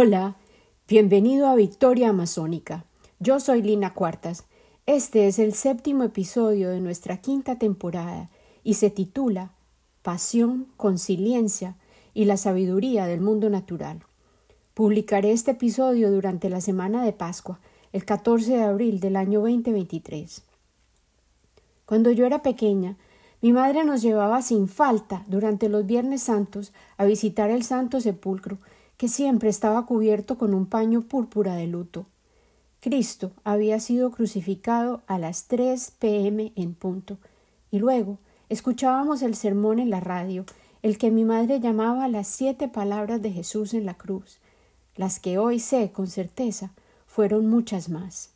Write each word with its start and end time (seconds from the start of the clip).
Hola, 0.00 0.36
bienvenido 0.86 1.48
a 1.48 1.56
Victoria 1.56 2.10
Amazónica. 2.10 2.84
Yo 3.18 3.40
soy 3.40 3.62
Lina 3.62 3.94
Cuartas. 3.94 4.44
Este 4.86 5.26
es 5.26 5.40
el 5.40 5.54
séptimo 5.54 6.04
episodio 6.04 6.70
de 6.70 6.78
nuestra 6.78 7.16
quinta 7.16 7.58
temporada 7.58 8.30
y 8.62 8.74
se 8.74 8.90
titula 8.90 9.50
Pasión, 10.02 10.68
Conciliencia 10.76 11.74
y 12.14 12.26
la 12.26 12.36
sabiduría 12.36 13.06
del 13.06 13.20
mundo 13.20 13.50
natural. 13.50 14.04
Publicaré 14.72 15.32
este 15.32 15.50
episodio 15.50 16.12
durante 16.12 16.48
la 16.48 16.60
semana 16.60 17.04
de 17.04 17.12
Pascua, 17.12 17.58
el 17.92 18.04
14 18.04 18.52
de 18.52 18.62
abril 18.62 19.00
del 19.00 19.16
año 19.16 19.40
2023. 19.40 20.44
Cuando 21.86 22.12
yo 22.12 22.24
era 22.24 22.44
pequeña, 22.44 22.96
mi 23.42 23.52
madre 23.52 23.84
nos 23.84 24.00
llevaba 24.00 24.42
sin 24.42 24.68
falta 24.68 25.24
durante 25.26 25.68
los 25.68 25.86
Viernes 25.86 26.22
Santos 26.22 26.72
a 26.98 27.04
visitar 27.04 27.50
el 27.50 27.64
Santo 27.64 28.00
Sepulcro 28.00 28.58
que 28.98 29.08
siempre 29.08 29.48
estaba 29.48 29.86
cubierto 29.86 30.36
con 30.36 30.52
un 30.52 30.66
paño 30.66 31.02
púrpura 31.02 31.54
de 31.54 31.68
luto. 31.68 32.04
Cristo 32.80 33.30
había 33.44 33.80
sido 33.80 34.10
crucificado 34.10 35.02
a 35.06 35.18
las 35.18 35.46
3 35.46 35.92
pm 35.98 36.52
en 36.56 36.74
punto, 36.74 37.16
y 37.70 37.78
luego 37.78 38.18
escuchábamos 38.48 39.22
el 39.22 39.36
sermón 39.36 39.78
en 39.78 39.88
la 39.88 40.00
radio, 40.00 40.44
el 40.82 40.98
que 40.98 41.10
mi 41.10 41.24
madre 41.24 41.60
llamaba 41.60 42.08
las 42.08 42.26
siete 42.26 42.68
palabras 42.68 43.22
de 43.22 43.30
Jesús 43.30 43.72
en 43.72 43.86
la 43.86 43.94
cruz, 43.94 44.38
las 44.96 45.20
que 45.20 45.38
hoy 45.38 45.60
sé 45.60 45.92
con 45.92 46.08
certeza 46.08 46.72
fueron 47.06 47.48
muchas 47.48 47.88
más. 47.88 48.30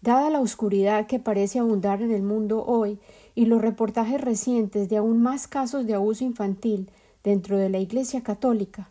Dada 0.00 0.30
la 0.30 0.40
oscuridad 0.40 1.06
que 1.08 1.18
parece 1.18 1.58
abundar 1.58 2.02
en 2.02 2.12
el 2.12 2.22
mundo 2.22 2.64
hoy 2.64 3.00
y 3.34 3.46
los 3.46 3.60
reportajes 3.60 4.20
recientes 4.20 4.88
de 4.88 4.98
aún 4.98 5.22
más 5.22 5.48
casos 5.48 5.86
de 5.86 5.94
abuso 5.94 6.22
infantil 6.22 6.88
dentro 7.24 7.58
de 7.58 7.68
la 7.68 7.78
Iglesia 7.78 8.22
católica, 8.22 8.90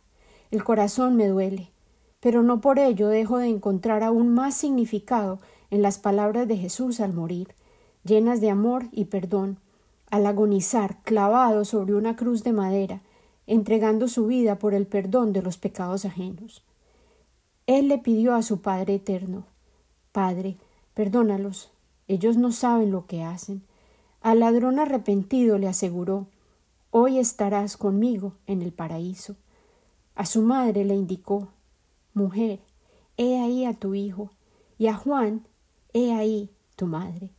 el 0.51 0.63
corazón 0.63 1.15
me 1.15 1.27
duele, 1.27 1.69
pero 2.19 2.43
no 2.43 2.61
por 2.61 2.79
ello 2.79 3.07
dejo 3.07 3.37
de 3.37 3.47
encontrar 3.47 4.03
aún 4.03 4.33
más 4.33 4.55
significado 4.55 5.39
en 5.71 5.81
las 5.81 5.97
palabras 5.97 6.47
de 6.47 6.57
Jesús 6.57 6.99
al 6.99 7.13
morir, 7.13 7.55
llenas 8.03 8.41
de 8.41 8.49
amor 8.49 8.85
y 8.91 9.05
perdón, 9.05 9.57
al 10.09 10.25
agonizar 10.25 11.01
clavado 11.03 11.65
sobre 11.65 11.95
una 11.95 12.15
cruz 12.15 12.43
de 12.43 12.53
madera, 12.53 13.01
entregando 13.47 14.07
su 14.07 14.27
vida 14.27 14.57
por 14.57 14.73
el 14.73 14.87
perdón 14.87 15.33
de 15.33 15.41
los 15.41 15.57
pecados 15.57 16.05
ajenos. 16.05 16.63
Él 17.67 17.87
le 17.87 17.97
pidió 17.97 18.35
a 18.35 18.41
su 18.41 18.61
Padre 18.61 18.95
eterno 18.95 19.45
Padre, 20.15 20.55
perdónalos, 20.93 21.71
ellos 22.07 22.37
no 22.37 22.53
saben 22.53 22.89
lo 22.89 23.05
que 23.05 23.23
hacen. 23.23 23.63
Al 24.21 24.39
ladrón 24.39 24.79
arrepentido 24.79 25.57
le 25.57 25.67
aseguró 25.67 26.27
Hoy 26.89 27.19
estarás 27.19 27.75
conmigo 27.75 28.31
en 28.47 28.61
el 28.61 28.71
paraíso. 28.71 29.35
A 30.15 30.25
su 30.25 30.41
madre 30.41 30.85
le 30.85 30.95
indicó 30.95 31.49
Mujer, 32.13 32.61
he 33.17 33.39
ahí 33.39 33.65
a 33.65 33.73
tu 33.73 33.93
hijo, 33.93 34.31
y 34.77 34.87
a 34.87 34.95
Juan, 34.95 35.45
he 35.93 36.13
ahí 36.13 36.49
tu 36.77 36.87
madre. 36.87 37.31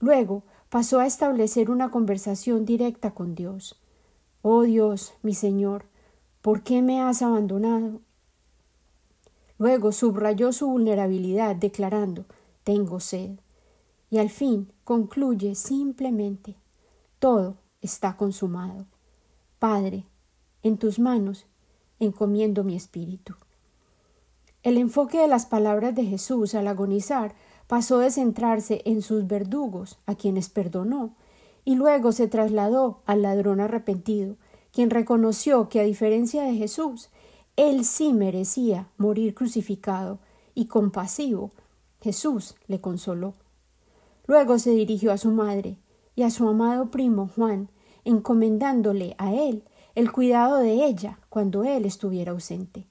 Luego 0.00 0.44
pasó 0.70 1.00
a 1.00 1.06
establecer 1.06 1.70
una 1.70 1.90
conversación 1.90 2.64
directa 2.64 3.12
con 3.12 3.34
Dios. 3.34 3.78
Oh 4.42 4.62
Dios, 4.62 5.12
mi 5.22 5.34
Señor, 5.34 5.84
¿por 6.40 6.62
qué 6.62 6.80
me 6.80 7.02
has 7.02 7.20
abandonado? 7.20 8.00
Luego 9.58 9.92
subrayó 9.92 10.52
su 10.52 10.68
vulnerabilidad, 10.68 11.56
declarando 11.56 12.24
Tengo 12.64 13.00
sed. 13.00 13.40
Y 14.10 14.18
al 14.18 14.30
fin 14.30 14.72
concluye 14.84 15.54
simplemente 15.54 16.56
Todo 17.18 17.56
está 17.82 18.16
consumado. 18.16 18.86
Padre, 19.58 20.04
en 20.62 20.78
tus 20.78 20.98
manos 20.98 21.46
encomiendo 22.00 22.64
mi 22.64 22.76
espíritu. 22.76 23.34
El 24.62 24.76
enfoque 24.76 25.18
de 25.18 25.28
las 25.28 25.46
palabras 25.46 25.94
de 25.94 26.04
Jesús 26.04 26.54
al 26.54 26.66
agonizar 26.66 27.34
pasó 27.68 27.98
de 27.98 28.10
centrarse 28.10 28.82
en 28.84 29.02
sus 29.02 29.26
verdugos, 29.26 29.98
a 30.06 30.14
quienes 30.14 30.48
perdonó, 30.48 31.14
y 31.64 31.74
luego 31.74 32.12
se 32.12 32.28
trasladó 32.28 33.02
al 33.06 33.22
ladrón 33.22 33.60
arrepentido, 33.60 34.36
quien 34.72 34.90
reconoció 34.90 35.68
que 35.68 35.80
a 35.80 35.84
diferencia 35.84 36.42
de 36.42 36.54
Jesús, 36.54 37.10
él 37.56 37.84
sí 37.84 38.12
merecía 38.12 38.88
morir 38.96 39.34
crucificado, 39.34 40.18
y 40.54 40.66
compasivo, 40.66 41.52
Jesús 42.00 42.56
le 42.66 42.80
consoló. 42.80 43.34
Luego 44.26 44.58
se 44.58 44.70
dirigió 44.70 45.12
a 45.12 45.18
su 45.18 45.30
madre 45.30 45.78
y 46.14 46.22
a 46.22 46.30
su 46.30 46.48
amado 46.48 46.90
primo 46.90 47.30
Juan, 47.34 47.70
encomendándole 48.04 49.14
a 49.18 49.34
él 49.34 49.64
el 49.98 50.12
cuidado 50.12 50.58
de 50.58 50.84
ella 50.84 51.18
cuando 51.28 51.64
él 51.64 51.84
estuviera 51.84 52.30
ausente. 52.30 52.86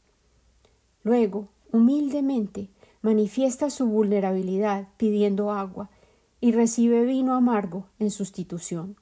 Luego, 1.03 1.47
humildemente, 1.71 2.69
manifiesta 3.01 3.69
su 3.69 3.85
vulnerabilidad 3.85 4.89
pidiendo 4.97 5.53
agua 5.53 5.89
y 6.41 6.51
recibe 6.51 7.05
vino 7.05 7.33
amargo 7.33 7.85
en 7.97 8.11
sustitución. 8.11 8.97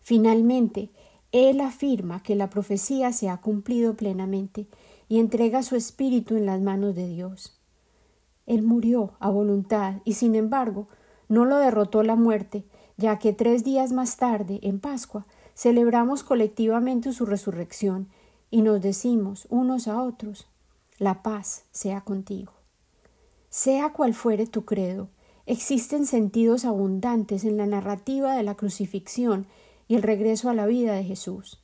Finalmente, 0.00 0.88
él 1.32 1.60
afirma 1.60 2.22
que 2.22 2.34
la 2.34 2.48
profecía 2.48 3.12
se 3.12 3.28
ha 3.28 3.42
cumplido 3.42 3.94
plenamente 3.94 4.66
y 5.06 5.18
entrega 5.18 5.62
su 5.62 5.76
espíritu 5.76 6.34
en 6.34 6.46
las 6.46 6.62
manos 6.62 6.94
de 6.94 7.06
Dios. 7.08 7.60
Él 8.46 8.62
murió 8.62 9.12
a 9.20 9.28
voluntad 9.28 9.96
y 10.06 10.14
sin 10.14 10.34
embargo 10.34 10.88
no 11.28 11.44
lo 11.44 11.58
derrotó 11.58 12.02
la 12.02 12.16
muerte, 12.16 12.64
ya 12.96 13.18
que 13.18 13.34
tres 13.34 13.64
días 13.64 13.92
más 13.92 14.16
tarde, 14.16 14.60
en 14.62 14.80
Pascua, 14.80 15.26
celebramos 15.54 16.22
colectivamente 16.22 17.12
su 17.12 17.26
resurrección 17.26 18.08
y 18.50 18.62
nos 18.62 18.82
decimos 18.82 19.46
unos 19.50 19.88
a 19.88 20.02
otros 20.02 20.46
la 20.98 21.22
paz 21.22 21.64
sea 21.72 22.02
contigo. 22.02 22.52
Sea 23.50 23.92
cual 23.92 24.14
fuere 24.14 24.46
tu 24.46 24.64
credo, 24.64 25.08
existen 25.46 26.06
sentidos 26.06 26.64
abundantes 26.64 27.44
en 27.44 27.56
la 27.56 27.66
narrativa 27.66 28.34
de 28.34 28.42
la 28.42 28.54
crucifixión 28.54 29.46
y 29.88 29.96
el 29.96 30.02
regreso 30.02 30.50
a 30.50 30.54
la 30.54 30.66
vida 30.66 30.94
de 30.94 31.04
Jesús. 31.04 31.60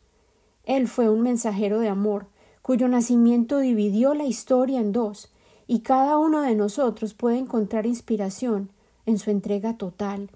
Él 0.64 0.88
fue 0.88 1.08
un 1.08 1.22
mensajero 1.22 1.80
de 1.80 1.88
amor, 1.88 2.26
cuyo 2.62 2.88
nacimiento 2.88 3.58
dividió 3.58 4.14
la 4.14 4.24
historia 4.24 4.80
en 4.80 4.92
dos, 4.92 5.30
y 5.66 5.80
cada 5.80 6.18
uno 6.18 6.42
de 6.42 6.54
nosotros 6.54 7.14
puede 7.14 7.38
encontrar 7.38 7.86
inspiración 7.86 8.70
en 9.06 9.18
su 9.18 9.30
entrega 9.30 9.76
total, 9.76 10.30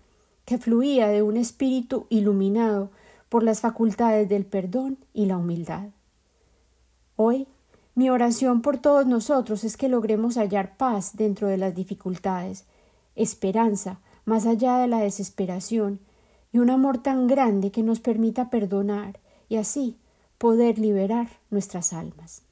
que 0.45 0.59
fluía 0.59 1.09
de 1.09 1.23
un 1.23 1.37
espíritu 1.37 2.07
iluminado 2.11 2.91
por 3.35 3.43
las 3.43 3.63
facultades 3.63 4.29
del 4.29 4.47
perdón 4.47 4.97
y 5.13 5.27
la 5.27 5.37
humildad. 5.37 5.89
Hoy, 7.17 7.49
mi 7.97 8.09
oración 8.09 8.63
por 8.63 8.79
todos 8.79 9.09
nosotros 9.09 9.65
es 9.65 9.77
que 9.77 9.89
logremos 9.89 10.37
hallar 10.37 10.77
paz 10.77 11.17
dentro 11.17 11.49
de 11.49 11.57
las 11.57 11.75
dificultades, 11.75 12.65
esperanza 13.17 13.99
más 14.25 14.47
allá 14.47 14.77
de 14.77 14.87
la 14.87 15.01
desesperación 15.01 15.99
y 16.53 16.61
un 16.61 16.71
amor 16.71 16.99
tan 16.99 17.27
grande 17.27 17.73
que 17.73 17.83
nos 17.83 17.99
permita 17.99 18.51
perdonar 18.51 19.19
y 19.49 19.57
así 19.57 19.97
poder 20.39 20.79
liberar 20.79 21.27
nuestras 21.51 21.93
almas. 21.93 22.43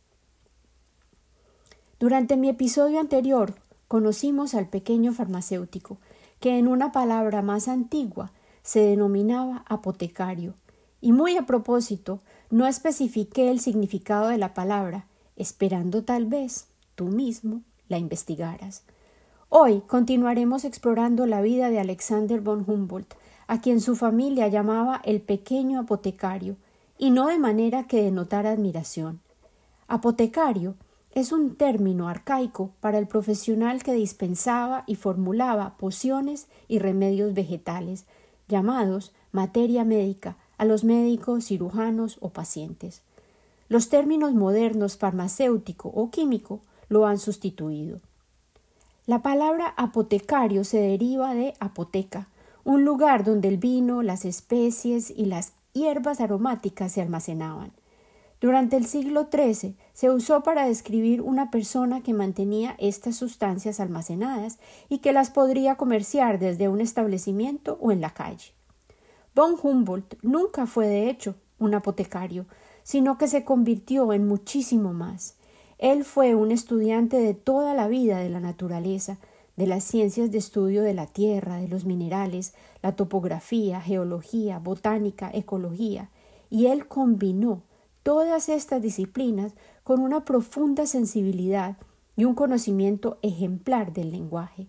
Durante 2.01 2.37
mi 2.37 2.49
episodio 2.49 2.99
anterior 2.99 3.55
conocimos 3.87 4.53
al 4.57 4.67
pequeño 4.67 5.13
farmacéutico, 5.13 5.99
que 6.41 6.59
en 6.59 6.67
una 6.67 6.91
palabra 6.91 7.41
más 7.41 7.69
antigua 7.69 8.33
se 8.65 8.81
denominaba 8.81 9.65
apotecario, 9.69 10.55
y 11.03 11.13
muy 11.13 11.37
a 11.37 11.43
propósito, 11.43 12.21
no 12.49 12.67
especifiqué 12.67 13.51
el 13.51 13.61
significado 13.61 14.29
de 14.29 14.39
la 14.39 14.55
palabra, 14.55 15.07
esperando 15.37 16.05
tal 16.05 16.27
vez 16.27 16.69
tú 16.95 17.07
mismo 17.07 17.61
la 17.89 17.99
investigaras. 17.99 18.85
Hoy 19.49 19.83
continuaremos 19.87 20.65
explorando 20.65 21.27
la 21.27 21.43
vida 21.43 21.69
de 21.69 21.81
Alexander 21.81 22.41
von 22.41 22.65
Humboldt, 22.67 23.15
a 23.49 23.61
quien 23.61 23.81
su 23.81 23.97
familia 23.97 24.49
llamaba 24.49 25.03
el 25.05 25.21
pequeño 25.21 25.81
apotecario, 25.81 26.57
y 26.97 27.11
no 27.11 27.27
de 27.27 27.39
manera 27.39 27.89
que 27.89 28.03
denotara 28.03 28.53
admiración. 28.53 29.21
Apotecario 29.89 30.77
es 31.11 31.33
un 31.33 31.57
término 31.57 32.09
arcaico 32.09 32.71
para 32.81 32.99
el 32.99 33.09
profesional 33.09 33.83
que 33.83 33.93
dispensaba 33.93 34.85
y 34.87 34.95
formulaba 34.95 35.77
pociones 35.77 36.47
y 36.69 36.79
remedios 36.79 37.35
vegetales, 37.35 38.07
llamados 38.47 39.13
materia 39.33 39.85
médica, 39.85 40.37
a 40.63 40.65
los 40.65 40.85
médicos, 40.85 41.47
cirujanos 41.47 42.19
o 42.21 42.29
pacientes. 42.29 43.03
Los 43.69 43.89
términos 43.89 44.33
modernos 44.33 44.97
farmacéutico 44.97 45.89
o 45.89 46.13
químico 46.13 46.61
lo 46.89 47.05
han 47.05 47.19
sustituido. 47.19 47.99
La 49.07 49.23
palabra 49.23 49.75
apotecario 49.77 50.63
se 50.63 50.79
deriva 50.79 51.35
de 51.35 51.55
apoteca, 51.59 52.29
un 52.63 52.85
lugar 52.85 53.25
donde 53.25 53.49
el 53.49 53.57
vino, 53.57 54.03
las 54.03 54.25
especies 54.25 55.11
y 55.11 55.25
las 55.25 55.53
hierbas 55.73 56.21
aromáticas 56.21 56.93
se 56.93 57.03
almacenaban. 57.03 57.73
Durante 58.41 58.77
el 58.77 58.87
siglo 58.87 59.31
XIII 59.33 59.75
se 59.95 60.11
usó 60.11 60.45
para 60.45 60.65
describir 60.65 61.23
una 61.23 61.51
persona 61.51 62.05
que 62.05 62.15
mantenía 62.15 62.77
estas 62.79 63.17
sustancias 63.17 63.81
almacenadas 63.81 64.61
y 64.89 64.99
que 64.99 65.13
las 65.13 65.31
podría 65.31 65.75
comerciar 65.75 66.39
desde 66.39 66.69
un 66.69 66.81
establecimiento 66.81 67.79
o 67.81 67.91
en 67.91 68.01
la 68.01 68.11
calle. 68.11 68.53
Von 69.35 69.57
Humboldt 69.63 70.17
nunca 70.23 70.67
fue 70.67 70.87
de 70.87 71.09
hecho 71.09 71.37
un 71.59 71.75
apotecario, 71.75 72.45
sino 72.83 73.17
que 73.17 73.29
se 73.29 73.45
convirtió 73.45 74.13
en 74.13 74.27
muchísimo 74.27 74.93
más. 74.93 75.37
Él 75.79 76.05
fue 76.05 76.35
un 76.35 76.51
estudiante 76.51 77.19
de 77.19 77.33
toda 77.33 77.73
la 77.75 77.89
vida 77.89 78.19
de 78.19 78.29
la 78.29 78.41
naturaleza, 78.41 79.19
de 79.57 79.67
las 79.67 79.85
ciencias 79.85 80.31
de 80.31 80.39
estudio 80.39 80.83
de 80.83 80.93
la 80.93 81.07
tierra, 81.07 81.57
de 81.57 81.69
los 81.69 81.87
minerales, 81.87 82.53
la 82.83 82.95
topografía, 82.95 83.81
geología, 83.81 84.59
botánica, 84.59 85.31
ecología, 85.33 86.11
y 86.51 86.67
él 86.67 86.87
combinó 86.87 87.63
todas 88.03 88.51
estas 88.51 88.83
disciplinas 88.83 89.55
con 89.83 90.01
una 90.01 90.27
profunda 90.27 90.85
sensibilidad 90.85 91.79
y 92.17 92.25
un 92.25 92.35
conocimiento 92.35 93.19
ejemplar 93.23 93.95
del 93.95 94.11
lenguaje. 94.11 94.69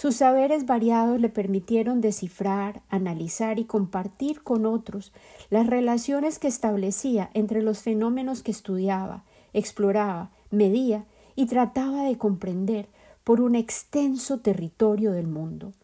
Sus 0.00 0.16
saberes 0.16 0.64
variados 0.64 1.20
le 1.20 1.28
permitieron 1.28 2.00
descifrar, 2.00 2.80
analizar 2.88 3.58
y 3.58 3.66
compartir 3.66 4.42
con 4.42 4.64
otros 4.64 5.12
las 5.50 5.66
relaciones 5.66 6.38
que 6.38 6.48
establecía 6.48 7.28
entre 7.34 7.60
los 7.60 7.80
fenómenos 7.80 8.42
que 8.42 8.50
estudiaba, 8.50 9.24
exploraba, 9.52 10.30
medía 10.50 11.04
y 11.36 11.44
trataba 11.44 12.04
de 12.04 12.16
comprender 12.16 12.88
por 13.24 13.42
un 13.42 13.54
extenso 13.54 14.38
territorio 14.38 15.12
del 15.12 15.26
mundo. 15.26 15.74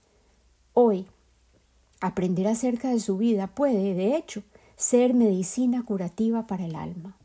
Hoy, 0.72 1.04
aprender 2.00 2.48
acerca 2.48 2.88
de 2.88 3.00
su 3.00 3.18
vida 3.18 3.48
puede, 3.48 3.92
de 3.92 4.16
hecho, 4.16 4.42
ser 4.76 5.12
medicina 5.12 5.84
curativa 5.84 6.46
para 6.46 6.64
el 6.64 6.74
alma. 6.74 7.18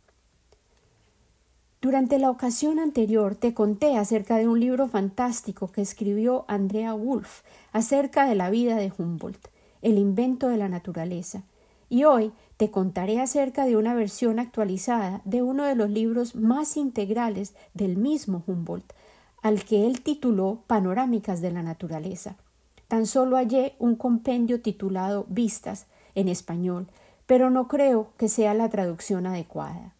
Durante 1.81 2.19
la 2.19 2.29
ocasión 2.29 2.77
anterior 2.77 3.33
te 3.33 3.55
conté 3.55 3.97
acerca 3.97 4.37
de 4.37 4.47
un 4.47 4.59
libro 4.59 4.87
fantástico 4.87 5.71
que 5.71 5.81
escribió 5.81 6.45
Andrea 6.47 6.93
Wolf 6.93 7.41
acerca 7.73 8.27
de 8.27 8.35
la 8.35 8.51
vida 8.51 8.75
de 8.75 8.93
Humboldt, 8.95 9.47
el 9.81 9.97
invento 9.97 10.47
de 10.49 10.57
la 10.57 10.69
naturaleza, 10.69 11.41
y 11.89 12.03
hoy 12.03 12.33
te 12.57 12.69
contaré 12.69 13.19
acerca 13.19 13.65
de 13.65 13.77
una 13.77 13.95
versión 13.95 14.37
actualizada 14.37 15.21
de 15.25 15.41
uno 15.41 15.63
de 15.63 15.73
los 15.73 15.89
libros 15.89 16.35
más 16.35 16.77
integrales 16.77 17.55
del 17.73 17.97
mismo 17.97 18.43
Humboldt, 18.45 18.93
al 19.41 19.63
que 19.63 19.87
él 19.87 20.01
tituló 20.01 20.61
Panorámicas 20.67 21.41
de 21.41 21.49
la 21.49 21.63
Naturaleza. 21.63 22.35
Tan 22.89 23.07
solo 23.07 23.37
hallé 23.37 23.73
un 23.79 23.95
compendio 23.95 24.61
titulado 24.61 25.25
Vistas 25.29 25.87
en 26.13 26.27
español, 26.27 26.85
pero 27.25 27.49
no 27.49 27.67
creo 27.67 28.09
que 28.17 28.29
sea 28.29 28.53
la 28.53 28.69
traducción 28.69 29.25
adecuada. 29.25 29.95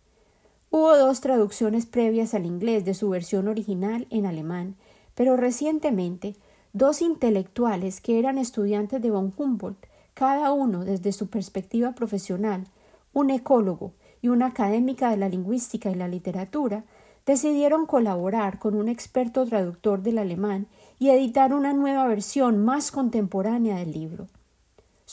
Hubo 0.74 0.96
dos 0.96 1.20
traducciones 1.20 1.86
previas 1.86 2.34
al 2.34 2.46
inglés 2.46 2.86
de 2.86 2.94
su 2.94 3.10
versión 3.10 3.50
original 3.50 4.08
en 4.10 4.26
alemán, 4.26 4.78
pero 5.16 5.36
recientemente 5.36 6.38
dos 6.72 7.02
intelectuales 7.02 8.00
que 8.00 8.18
eran 8.20 8.38
estudiantes 8.38 9.02
de 9.02 9.12
von 9.12 9.34
Humboldt, 9.36 9.86
cada 10.14 10.54
uno 10.54 10.86
desde 10.86 11.12
su 11.12 11.28
perspectiva 11.28 11.92
profesional, 11.92 12.68
un 13.12 13.32
ecólogo 13.32 13.92
y 14.22 14.30
una 14.30 14.46
académica 14.46 15.10
de 15.10 15.18
la 15.18 15.28
lingüística 15.28 15.92
y 15.92 15.96
la 15.96 16.08
literatura, 16.08 16.86
decidieron 17.26 17.86
colaborar 17.86 18.58
con 18.58 18.76
un 18.76 18.88
experto 18.88 19.46
traductor 19.46 20.02
del 20.02 20.20
alemán 20.20 20.68
y 21.00 21.10
editar 21.10 21.54
una 21.54 21.74
nueva 21.74 22.08
versión 22.08 22.64
más 22.64 22.92
contemporánea 22.92 23.76
del 23.76 23.92
libro. 23.92 24.28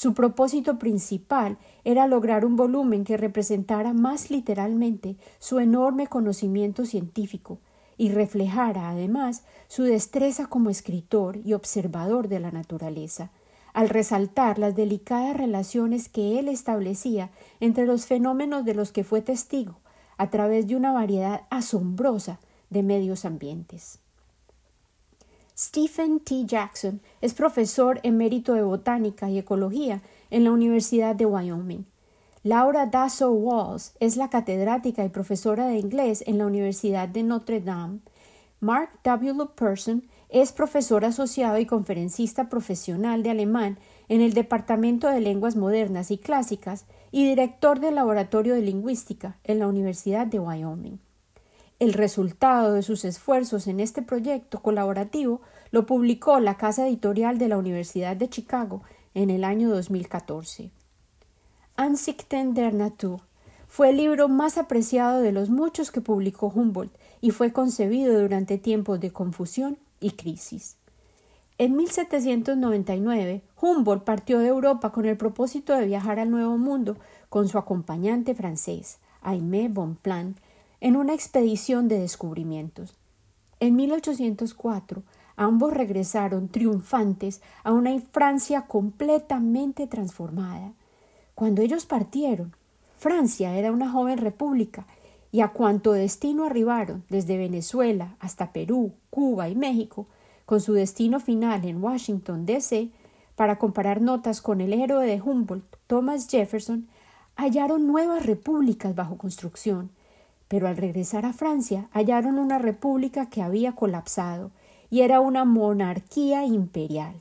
Su 0.01 0.15
propósito 0.15 0.79
principal 0.79 1.59
era 1.83 2.07
lograr 2.07 2.45
un 2.45 2.55
volumen 2.55 3.03
que 3.03 3.17
representara 3.17 3.93
más 3.93 4.31
literalmente 4.31 5.17
su 5.41 5.59
enorme 5.59 6.07
conocimiento 6.07 6.87
científico 6.87 7.59
y 7.97 8.13
reflejara 8.13 8.91
además 8.91 9.43
su 9.67 9.83
destreza 9.83 10.47
como 10.47 10.71
escritor 10.71 11.39
y 11.45 11.53
observador 11.53 12.29
de 12.29 12.39
la 12.39 12.53
naturaleza, 12.53 13.33
al 13.73 13.89
resaltar 13.89 14.61
las 14.61 14.77
delicadas 14.77 15.37
relaciones 15.37 16.09
que 16.09 16.39
él 16.39 16.47
establecía 16.47 17.31
entre 17.59 17.85
los 17.85 18.07
fenómenos 18.07 18.65
de 18.65 18.75
los 18.75 18.93
que 18.93 19.03
fue 19.03 19.21
testigo 19.21 19.81
a 20.17 20.31
través 20.31 20.69
de 20.69 20.77
una 20.77 20.93
variedad 20.93 21.41
asombrosa 21.51 22.39
de 22.71 22.85
medios 22.85 23.25
ambientes. 23.25 23.99
Stephen 25.61 26.21
T. 26.21 26.45
Jackson 26.47 27.01
es 27.21 27.35
profesor 27.35 27.99
emérito 28.05 28.55
de 28.55 28.63
botánica 28.63 29.29
y 29.29 29.39
ecología 29.39 30.03
en 30.31 30.45
la 30.45 30.53
Universidad 30.53 31.17
de 31.17 31.27
Wyoming. 31.27 31.85
Laura 32.45 32.87
Dasso 32.87 33.33
Walls 33.33 33.93
es 33.99 34.17
la 34.17 34.31
catedrática 34.31 35.05
y 35.05 35.09
profesora 35.09 35.67
de 35.67 35.79
inglés 35.79 36.23
en 36.29 36.39
la 36.39 36.47
Universidad 36.47 37.09
de 37.09 37.25
Notre 37.25 37.61
Dame. 37.61 37.99
Mark 38.61 39.01
W. 39.03 39.47
Person 39.57 40.05
es 40.29 40.53
profesor 40.53 41.05
asociado 41.05 41.59
y 41.59 41.67
conferencista 41.67 42.49
profesional 42.49 43.25
de 43.25 43.31
alemán 43.31 43.81
en 44.09 44.21
el 44.21 44.35
Departamento 44.35 45.09
de 45.09 45.21
Lenguas 45.21 45.57
Modernas 45.57 46.13
y 46.13 46.19
Clásicas 46.19 46.87
y 47.11 47.27
director 47.27 47.81
del 47.81 47.97
Laboratorio 47.97 48.55
de 48.55 48.63
Lingüística 48.63 49.39
en 49.43 49.59
la 49.59 49.67
Universidad 49.67 50.29
de 50.29 50.39
Wyoming. 50.39 51.01
El 51.79 51.93
resultado 51.93 52.73
de 52.73 52.83
sus 52.83 53.05
esfuerzos 53.05 53.69
en 53.69 53.79
este 53.79 54.03
proyecto 54.03 54.61
colaborativo 54.61 55.41
lo 55.71 55.87
publicó 55.87 56.41
la 56.41 56.57
Casa 56.57 56.89
Editorial 56.89 57.39
de 57.39 57.47
la 57.47 57.57
Universidad 57.57 58.17
de 58.17 58.29
Chicago 58.29 58.83
en 59.15 59.31
el 59.31 59.45
año 59.45 59.71
2014. 59.71 60.73
Ansichten 61.77 62.55
der 62.55 62.75
Natur 62.75 63.21
fue 63.69 63.91
el 63.91 63.99
libro 63.99 64.29
más 64.29 64.59
apreciado 64.59 65.21
de 65.21 65.31
los 65.31 65.51
muchos 65.51 65.93
que 65.93 66.01
publicó 66.01 66.49
Humboldt 66.49 66.93
y 67.21 67.31
fue 67.31 67.53
concebido 67.53 68.21
durante 68.21 68.59
tiempos 68.59 68.99
de 68.99 69.13
confusión 69.13 69.79
y 70.01 70.13
crisis. 70.13 70.79
En 71.59 71.77
1799, 71.77 73.43
Humboldt 73.61 74.03
partió 74.03 74.41
de 74.41 74.49
Europa 74.49 74.91
con 74.91 75.07
el 75.07 75.17
propósito 75.17 75.75
de 75.75 75.87
viajar 75.87 76.19
al 76.19 76.31
Nuevo 76.31 76.59
Mundo 76.59 76.97
con 77.29 77.47
su 77.47 77.57
acompañante 77.57 78.35
francés, 78.35 78.99
Aimé 79.23 79.69
Bonpland, 79.69 80.39
en 80.81 80.97
una 80.97 81.15
expedición 81.15 81.89
de 81.89 81.99
descubrimientos. 81.99 82.95
En 83.61 83.77
1804 83.77 85.03
ambos 85.37 85.73
regresaron 85.73 86.49
triunfantes 86.49 87.41
a 87.63 87.73
una 87.73 87.99
Francia 88.13 88.67
completamente 88.67 89.87
transformada. 89.87 90.73
Cuando 91.35 91.63
ellos 91.63 91.87
partieron, 91.87 92.55
Francia 92.99 93.57
era 93.57 93.71
una 93.71 93.91
joven 93.91 94.19
república 94.19 94.87
y 95.31 95.41
a 95.41 95.49
cuanto 95.49 95.93
destino 95.93 96.45
arribaron, 96.45 97.05
desde 97.09 97.37
Venezuela 97.37 98.17
hasta 98.19 98.53
Perú, 98.53 98.93
Cuba 99.11 99.49
y 99.49 99.55
México, 99.55 100.07
con 100.47 100.61
su 100.61 100.73
destino 100.73 101.21
final 101.21 101.65
en 101.65 101.83
Washington, 101.83 102.47
D.C., 102.47 102.91
para 103.37 103.59
comparar 103.59 104.01
notas 104.01 104.41
con 104.41 104.61
el 104.61 104.73
héroe 104.73 105.07
de 105.07 105.21
Humboldt, 105.21 105.77
Thomas 105.87 106.27
Jefferson, 106.29 106.89
hallaron 107.37 107.87
nuevas 107.87 108.27
repúblicas 108.27 108.97
bajo 108.97 109.17
construcción, 109.17 109.91
pero 110.49 110.67
al 110.67 110.77
regresar 110.77 111.27
a 111.27 111.33
Francia 111.33 111.89
hallaron 111.93 112.39
una 112.39 112.59
república 112.59 113.29
que 113.29 113.43
había 113.43 113.73
colapsado 113.73 114.51
y 114.91 115.03
era 115.03 115.21
una 115.21 115.45
monarquía 115.45 116.45
imperial. 116.45 117.15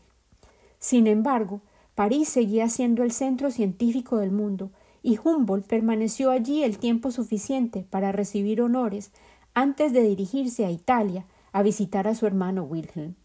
Sin 0.79 1.07
embargo, 1.07 1.61
París 1.95 2.29
seguía 2.29 2.69
siendo 2.69 3.03
el 3.03 3.11
centro 3.11 3.51
científico 3.51 4.17
del 4.17 4.31
mundo 4.31 4.71
y 5.03 5.19
Humboldt 5.23 5.67
permaneció 5.67 6.31
allí 6.31 6.63
el 6.63 6.77
tiempo 6.77 7.11
suficiente 7.11 7.85
para 7.89 8.11
recibir 8.11 8.61
honores 8.61 9.11
antes 9.53 9.91
de 9.93 10.03
dirigirse 10.03 10.65
a 10.65 10.71
Italia 10.71 11.25
a 11.51 11.63
visitar 11.63 12.07
a 12.07 12.15
su 12.15 12.27
hermano 12.27 12.63
Wilhelm. 12.63 13.15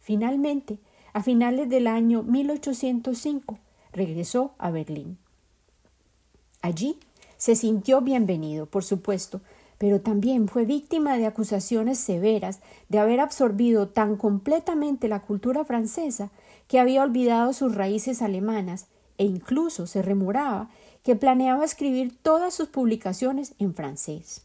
Finalmente, 0.00 0.78
a 1.12 1.22
finales 1.22 1.68
del 1.68 1.86
año 1.86 2.22
1805, 2.22 3.58
regresó 3.92 4.54
a 4.58 4.70
Berlín. 4.70 5.18
Allí 6.60 6.98
se 7.36 7.56
sintió 7.56 8.00
bienvenido, 8.00 8.66
por 8.66 8.84
supuesto, 8.84 9.40
pero 9.78 10.00
también 10.00 10.48
fue 10.48 10.64
víctima 10.64 11.16
de 11.16 11.26
acusaciones 11.26 11.98
severas 11.98 12.60
de 12.88 12.98
haber 12.98 13.20
absorbido 13.20 13.88
tan 13.88 14.16
completamente 14.16 15.08
la 15.08 15.22
cultura 15.22 15.64
francesa 15.64 16.30
que 16.66 16.80
había 16.80 17.02
olvidado 17.02 17.52
sus 17.52 17.74
raíces 17.74 18.22
alemanas 18.22 18.86
e 19.18 19.24
incluso 19.24 19.86
se 19.86 20.02
remuraba 20.02 20.70
que 21.02 21.16
planeaba 21.16 21.64
escribir 21.64 22.16
todas 22.22 22.54
sus 22.54 22.68
publicaciones 22.68 23.54
en 23.58 23.74
francés. 23.74 24.42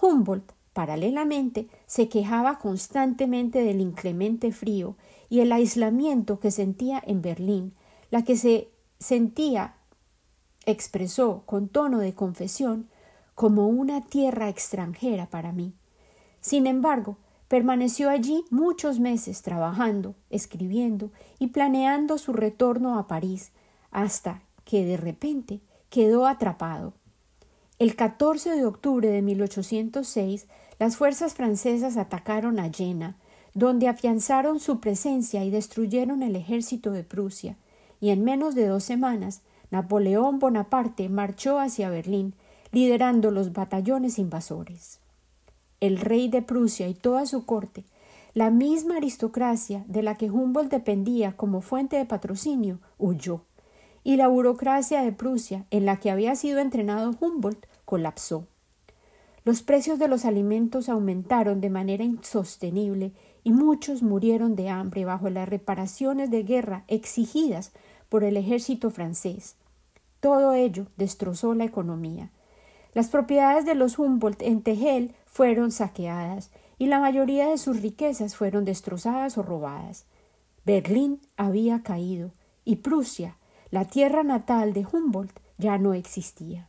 Humboldt, 0.00 0.52
paralelamente, 0.72 1.68
se 1.86 2.08
quejaba 2.08 2.58
constantemente 2.58 3.62
del 3.62 3.80
inclemente 3.80 4.52
frío 4.52 4.96
y 5.28 5.40
el 5.40 5.52
aislamiento 5.52 6.38
que 6.38 6.50
sentía 6.50 7.02
en 7.04 7.20
Berlín, 7.20 7.74
la 8.10 8.22
que 8.22 8.36
se 8.36 8.68
sentía 8.98 9.75
expresó 10.66 11.42
con 11.46 11.68
tono 11.68 12.00
de 12.00 12.14
confesión 12.14 12.88
como 13.34 13.68
una 13.68 14.02
tierra 14.02 14.48
extranjera 14.48 15.26
para 15.30 15.52
mí. 15.52 15.72
Sin 16.40 16.66
embargo, 16.66 17.18
permaneció 17.48 18.10
allí 18.10 18.44
muchos 18.50 18.98
meses 18.98 19.42
trabajando, 19.42 20.14
escribiendo 20.30 21.10
y 21.38 21.48
planeando 21.48 22.18
su 22.18 22.32
retorno 22.32 22.98
a 22.98 23.06
París, 23.06 23.52
hasta 23.90 24.42
que 24.64 24.84
de 24.84 24.96
repente 24.96 25.60
quedó 25.90 26.26
atrapado. 26.26 26.92
El 27.78 27.94
14 27.94 28.56
de 28.56 28.64
octubre 28.64 29.08
de 29.08 29.22
1806, 29.22 30.46
las 30.78 30.96
fuerzas 30.96 31.34
francesas 31.34 31.96
atacaron 31.96 32.58
a 32.58 32.72
Jena, 32.72 33.16
donde 33.54 33.88
afianzaron 33.88 34.60
su 34.60 34.80
presencia 34.80 35.44
y 35.44 35.50
destruyeron 35.50 36.22
el 36.22 36.36
ejército 36.36 36.90
de 36.90 37.04
Prusia, 37.04 37.56
y 38.00 38.10
en 38.10 38.24
menos 38.24 38.54
de 38.54 38.66
dos 38.66 38.84
semanas 38.84 39.42
Napoleón 39.70 40.38
Bonaparte 40.38 41.08
marchó 41.08 41.58
hacia 41.58 41.90
Berlín, 41.90 42.34
liderando 42.72 43.30
los 43.30 43.52
batallones 43.52 44.18
invasores. 44.18 45.00
el 45.80 45.98
rey 45.98 46.28
de 46.28 46.42
Prusia 46.42 46.88
y 46.88 46.94
toda 46.94 47.26
su 47.26 47.44
corte, 47.44 47.84
la 48.34 48.50
misma 48.50 48.96
aristocracia 48.96 49.84
de 49.88 50.02
la 50.02 50.14
que 50.14 50.30
Humboldt 50.30 50.70
dependía 50.70 51.36
como 51.36 51.60
fuente 51.60 51.96
de 51.96 52.06
patrocinio, 52.06 52.80
huyó, 52.98 53.42
y 54.04 54.16
la 54.16 54.28
burocracia 54.28 55.02
de 55.02 55.12
Prusia, 55.12 55.66
en 55.70 55.84
la 55.84 55.98
que 55.98 56.10
había 56.10 56.34
sido 56.34 56.60
entrenado 56.60 57.14
Humboldt, 57.18 57.66
colapsó. 57.84 58.46
Los 59.44 59.62
precios 59.62 59.98
de 59.98 60.08
los 60.08 60.24
alimentos 60.24 60.88
aumentaron 60.88 61.60
de 61.60 61.70
manera 61.70 62.04
insostenible 62.04 63.12
y 63.44 63.52
muchos 63.52 64.02
murieron 64.02 64.56
de 64.56 64.70
hambre 64.70 65.04
bajo 65.04 65.30
las 65.30 65.48
reparaciones 65.48 66.30
de 66.30 66.42
guerra 66.42 66.84
exigidas 66.88 67.72
por 68.08 68.24
el 68.24 68.36
ejército 68.36 68.90
francés. 68.90 69.56
Todo 70.20 70.52
ello 70.54 70.86
destrozó 70.96 71.54
la 71.54 71.64
economía. 71.64 72.30
Las 72.94 73.08
propiedades 73.08 73.64
de 73.66 73.74
los 73.74 73.98
Humboldt 73.98 74.42
en 74.42 74.62
Tegel 74.62 75.14
fueron 75.26 75.70
saqueadas 75.70 76.50
y 76.78 76.86
la 76.86 77.00
mayoría 77.00 77.48
de 77.48 77.58
sus 77.58 77.80
riquezas 77.82 78.36
fueron 78.36 78.64
destrozadas 78.64 79.38
o 79.38 79.42
robadas. 79.42 80.06
Berlín 80.64 81.20
había 81.36 81.82
caído 81.82 82.32
y 82.64 82.76
Prusia, 82.76 83.36
la 83.70 83.84
tierra 83.84 84.22
natal 84.22 84.72
de 84.72 84.86
Humboldt, 84.90 85.38
ya 85.58 85.78
no 85.78 85.94
existía. 85.94 86.68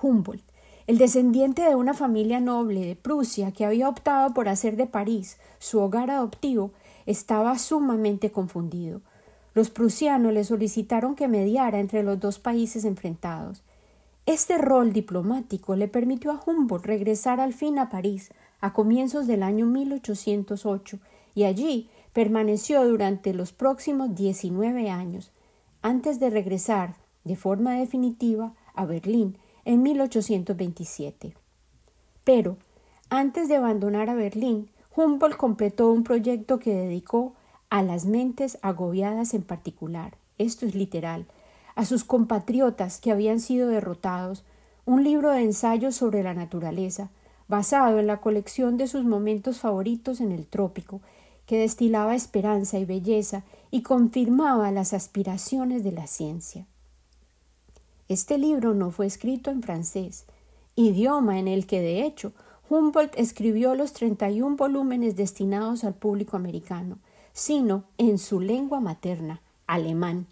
Humboldt 0.00 0.48
el 0.88 0.96
descendiente 0.96 1.60
de 1.60 1.74
una 1.74 1.92
familia 1.92 2.40
noble 2.40 2.80
de 2.80 2.96
Prusia 2.96 3.52
que 3.52 3.66
había 3.66 3.90
optado 3.90 4.32
por 4.32 4.48
hacer 4.48 4.74
de 4.76 4.86
París 4.86 5.36
su 5.58 5.80
hogar 5.80 6.10
adoptivo, 6.10 6.72
estaba 7.04 7.58
sumamente 7.58 8.32
confundido. 8.32 9.02
Los 9.58 9.70
prusianos 9.70 10.32
le 10.32 10.44
solicitaron 10.44 11.16
que 11.16 11.26
mediara 11.26 11.80
entre 11.80 12.04
los 12.04 12.20
dos 12.20 12.38
países 12.38 12.84
enfrentados. 12.84 13.64
Este 14.24 14.56
rol 14.56 14.92
diplomático 14.92 15.74
le 15.74 15.88
permitió 15.88 16.30
a 16.30 16.40
Humboldt 16.46 16.86
regresar 16.86 17.40
al 17.40 17.52
fin 17.52 17.80
a 17.80 17.88
París 17.88 18.30
a 18.60 18.72
comienzos 18.72 19.26
del 19.26 19.42
año 19.42 19.66
1808 19.66 21.00
y 21.34 21.42
allí 21.42 21.90
permaneció 22.12 22.86
durante 22.86 23.34
los 23.34 23.52
próximos 23.52 24.14
19 24.14 24.90
años, 24.90 25.32
antes 25.82 26.20
de 26.20 26.30
regresar 26.30 26.94
de 27.24 27.34
forma 27.34 27.74
definitiva 27.74 28.54
a 28.74 28.86
Berlín 28.86 29.38
en 29.64 29.82
1827. 29.82 31.34
Pero, 32.22 32.58
antes 33.10 33.48
de 33.48 33.56
abandonar 33.56 34.08
a 34.08 34.14
Berlín, 34.14 34.70
Humboldt 34.94 35.36
completó 35.36 35.90
un 35.90 36.04
proyecto 36.04 36.60
que 36.60 36.72
dedicó 36.72 37.34
a 37.70 37.82
las 37.82 38.06
mentes 38.06 38.58
agobiadas 38.62 39.34
en 39.34 39.42
particular, 39.42 40.16
esto 40.38 40.66
es 40.66 40.74
literal, 40.74 41.26
a 41.74 41.84
sus 41.84 42.04
compatriotas 42.04 43.00
que 43.00 43.12
habían 43.12 43.40
sido 43.40 43.68
derrotados, 43.68 44.44
un 44.84 45.04
libro 45.04 45.30
de 45.30 45.42
ensayos 45.42 45.94
sobre 45.94 46.22
la 46.22 46.34
naturaleza, 46.34 47.10
basado 47.46 47.98
en 47.98 48.06
la 48.06 48.20
colección 48.20 48.76
de 48.76 48.88
sus 48.88 49.04
momentos 49.04 49.58
favoritos 49.58 50.20
en 50.20 50.32
el 50.32 50.46
trópico, 50.46 51.00
que 51.46 51.58
destilaba 51.58 52.14
esperanza 52.14 52.78
y 52.78 52.84
belleza 52.84 53.42
y 53.70 53.82
confirmaba 53.82 54.70
las 54.70 54.92
aspiraciones 54.92 55.82
de 55.82 55.92
la 55.92 56.06
ciencia. 56.06 56.66
Este 58.08 58.38
libro 58.38 58.74
no 58.74 58.90
fue 58.90 59.06
escrito 59.06 59.50
en 59.50 59.62
francés, 59.62 60.24
idioma 60.76 61.38
en 61.38 61.48
el 61.48 61.66
que, 61.66 61.80
de 61.80 62.04
hecho, 62.04 62.32
Humboldt 62.70 63.18
escribió 63.18 63.74
los 63.74 63.92
31 63.94 64.56
volúmenes 64.56 65.16
destinados 65.16 65.84
al 65.84 65.94
público 65.94 66.36
americano, 66.36 66.98
sino 67.32 67.84
en 67.98 68.18
su 68.18 68.40
lengua 68.40 68.80
materna, 68.80 69.42
alemán. 69.66 70.26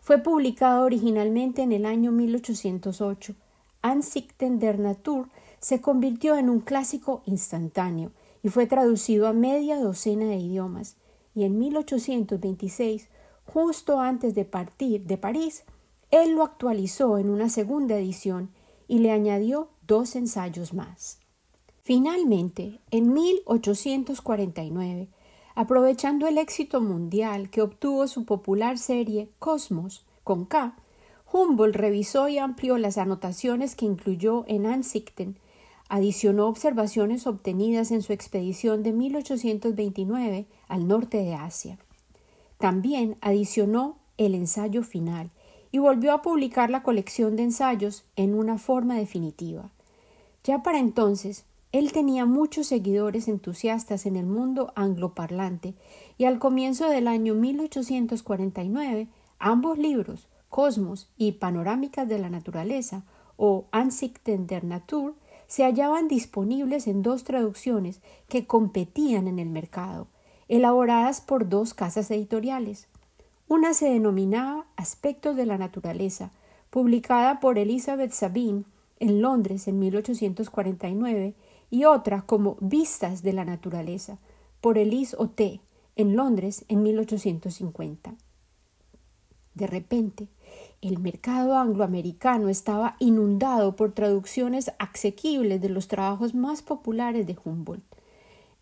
Fue 0.00 0.18
publicado 0.18 0.84
originalmente 0.84 1.62
en 1.62 1.72
el 1.72 1.84
año 1.84 2.12
1808. 2.12 3.34
Ansichten 3.82 4.58
der 4.58 4.78
Natur 4.78 5.28
se 5.60 5.80
convirtió 5.80 6.36
en 6.36 6.48
un 6.48 6.60
clásico 6.60 7.22
instantáneo 7.26 8.12
y 8.42 8.48
fue 8.48 8.66
traducido 8.66 9.26
a 9.26 9.32
media 9.32 9.78
docena 9.78 10.26
de 10.26 10.36
idiomas, 10.36 10.96
y 11.34 11.44
en 11.44 11.58
1826, 11.58 13.08
justo 13.44 14.00
antes 14.00 14.34
de 14.34 14.44
partir 14.44 15.04
de 15.04 15.18
París, 15.18 15.64
él 16.10 16.32
lo 16.32 16.42
actualizó 16.42 17.18
en 17.18 17.30
una 17.30 17.48
segunda 17.48 17.96
edición 17.96 18.50
y 18.86 19.00
le 19.00 19.10
añadió 19.10 19.68
dos 19.86 20.16
ensayos 20.16 20.72
más. 20.72 21.18
Finalmente, 21.80 22.80
en 22.90 23.12
1849, 23.12 25.08
aprovechando 25.58 26.28
el 26.28 26.38
éxito 26.38 26.80
mundial 26.80 27.50
que 27.50 27.62
obtuvo 27.62 28.06
su 28.06 28.24
popular 28.24 28.78
serie 28.78 29.28
Cosmos 29.40 30.06
con 30.22 30.44
K, 30.44 30.76
Humboldt 31.32 31.74
revisó 31.74 32.28
y 32.28 32.38
amplió 32.38 32.78
las 32.78 32.96
anotaciones 32.96 33.74
que 33.74 33.84
incluyó 33.84 34.44
en 34.46 34.66
Ansichten, 34.66 35.36
adicionó 35.88 36.46
observaciones 36.46 37.26
obtenidas 37.26 37.90
en 37.90 38.02
su 38.02 38.12
expedición 38.12 38.84
de 38.84 38.92
1829 38.92 40.46
al 40.68 40.86
norte 40.86 41.16
de 41.16 41.34
Asia. 41.34 41.76
También 42.58 43.16
adicionó 43.20 43.98
el 44.16 44.36
ensayo 44.36 44.84
final, 44.84 45.32
y 45.72 45.78
volvió 45.78 46.12
a 46.12 46.22
publicar 46.22 46.70
la 46.70 46.84
colección 46.84 47.34
de 47.34 47.42
ensayos 47.42 48.04
en 48.14 48.34
una 48.34 48.58
forma 48.58 48.94
definitiva. 48.94 49.72
Ya 50.44 50.62
para 50.62 50.78
entonces, 50.78 51.46
él 51.70 51.92
tenía 51.92 52.24
muchos 52.24 52.66
seguidores 52.66 53.28
entusiastas 53.28 54.06
en 54.06 54.16
el 54.16 54.24
mundo 54.24 54.72
angloparlante 54.74 55.74
y 56.16 56.24
al 56.24 56.38
comienzo 56.38 56.88
del 56.88 57.06
año 57.06 57.34
1849 57.34 59.08
ambos 59.38 59.78
libros, 59.78 60.28
Cosmos 60.48 61.10
y 61.18 61.32
Panorámicas 61.32 62.08
de 62.08 62.18
la 62.18 62.30
Naturaleza 62.30 63.04
o 63.36 63.66
Ansichten 63.70 64.46
der 64.46 64.64
Natur, 64.64 65.14
se 65.46 65.64
hallaban 65.64 66.08
disponibles 66.08 66.86
en 66.86 67.02
dos 67.02 67.24
traducciones 67.24 68.00
que 68.28 68.46
competían 68.46 69.28
en 69.28 69.38
el 69.38 69.48
mercado, 69.48 70.06
elaboradas 70.48 71.20
por 71.20 71.48
dos 71.48 71.74
casas 71.74 72.10
editoriales. 72.10 72.88
Una 73.46 73.74
se 73.74 73.90
denominaba 73.90 74.66
Aspectos 74.76 75.36
de 75.36 75.46
la 75.46 75.58
Naturaleza, 75.58 76.32
publicada 76.70 77.40
por 77.40 77.58
Elizabeth 77.58 78.12
Sabine 78.12 78.64
en 79.00 79.22
Londres 79.22 79.68
en 79.68 79.78
1849, 79.78 81.34
y 81.70 81.84
otra 81.84 82.22
como 82.22 82.56
Vistas 82.60 83.22
de 83.22 83.32
la 83.32 83.44
Naturaleza, 83.44 84.18
por 84.60 84.78
Elise 84.78 85.16
Oté 85.18 85.60
en 85.96 86.16
Londres 86.16 86.64
en 86.68 86.82
1850. 86.82 88.14
De 89.54 89.66
repente, 89.66 90.28
el 90.80 90.98
mercado 90.98 91.56
angloamericano 91.56 92.48
estaba 92.48 92.96
inundado 92.98 93.76
por 93.76 93.92
traducciones 93.92 94.70
asequibles 94.78 95.60
de 95.60 95.68
los 95.68 95.88
trabajos 95.88 96.34
más 96.34 96.62
populares 96.62 97.26
de 97.26 97.36
Humboldt. 97.44 97.84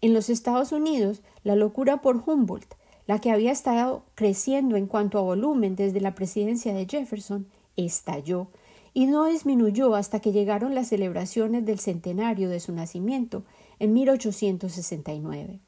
En 0.00 0.14
los 0.14 0.30
Estados 0.30 0.72
Unidos, 0.72 1.22
la 1.44 1.56
locura 1.56 2.00
por 2.00 2.22
Humboldt 2.26 2.74
la 3.06 3.20
que 3.20 3.30
había 3.30 3.52
estado 3.52 4.04
creciendo 4.14 4.76
en 4.76 4.86
cuanto 4.86 5.18
a 5.18 5.22
volumen 5.22 5.76
desde 5.76 6.00
la 6.00 6.14
presidencia 6.14 6.74
de 6.74 6.86
Jefferson, 6.86 7.46
estalló 7.76 8.48
y 8.96 9.04
no 9.04 9.26
disminuyó 9.26 9.94
hasta 9.94 10.20
que 10.20 10.32
llegaron 10.32 10.74
las 10.74 10.88
celebraciones 10.88 11.66
del 11.66 11.80
centenario 11.80 12.48
de 12.48 12.60
su 12.60 12.72
nacimiento 12.72 13.42
en 13.78 13.92
1869. 13.92 15.60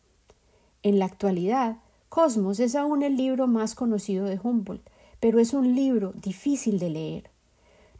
En 0.82 0.98
la 0.98 1.04
actualidad, 1.04 1.76
Cosmos 2.08 2.58
es 2.58 2.74
aún 2.74 3.02
el 3.02 3.18
libro 3.18 3.46
más 3.46 3.74
conocido 3.74 4.24
de 4.24 4.40
Humboldt, 4.42 4.88
pero 5.20 5.40
es 5.40 5.52
un 5.52 5.74
libro 5.74 6.14
difícil 6.14 6.78
de 6.78 6.88
leer. 6.88 7.30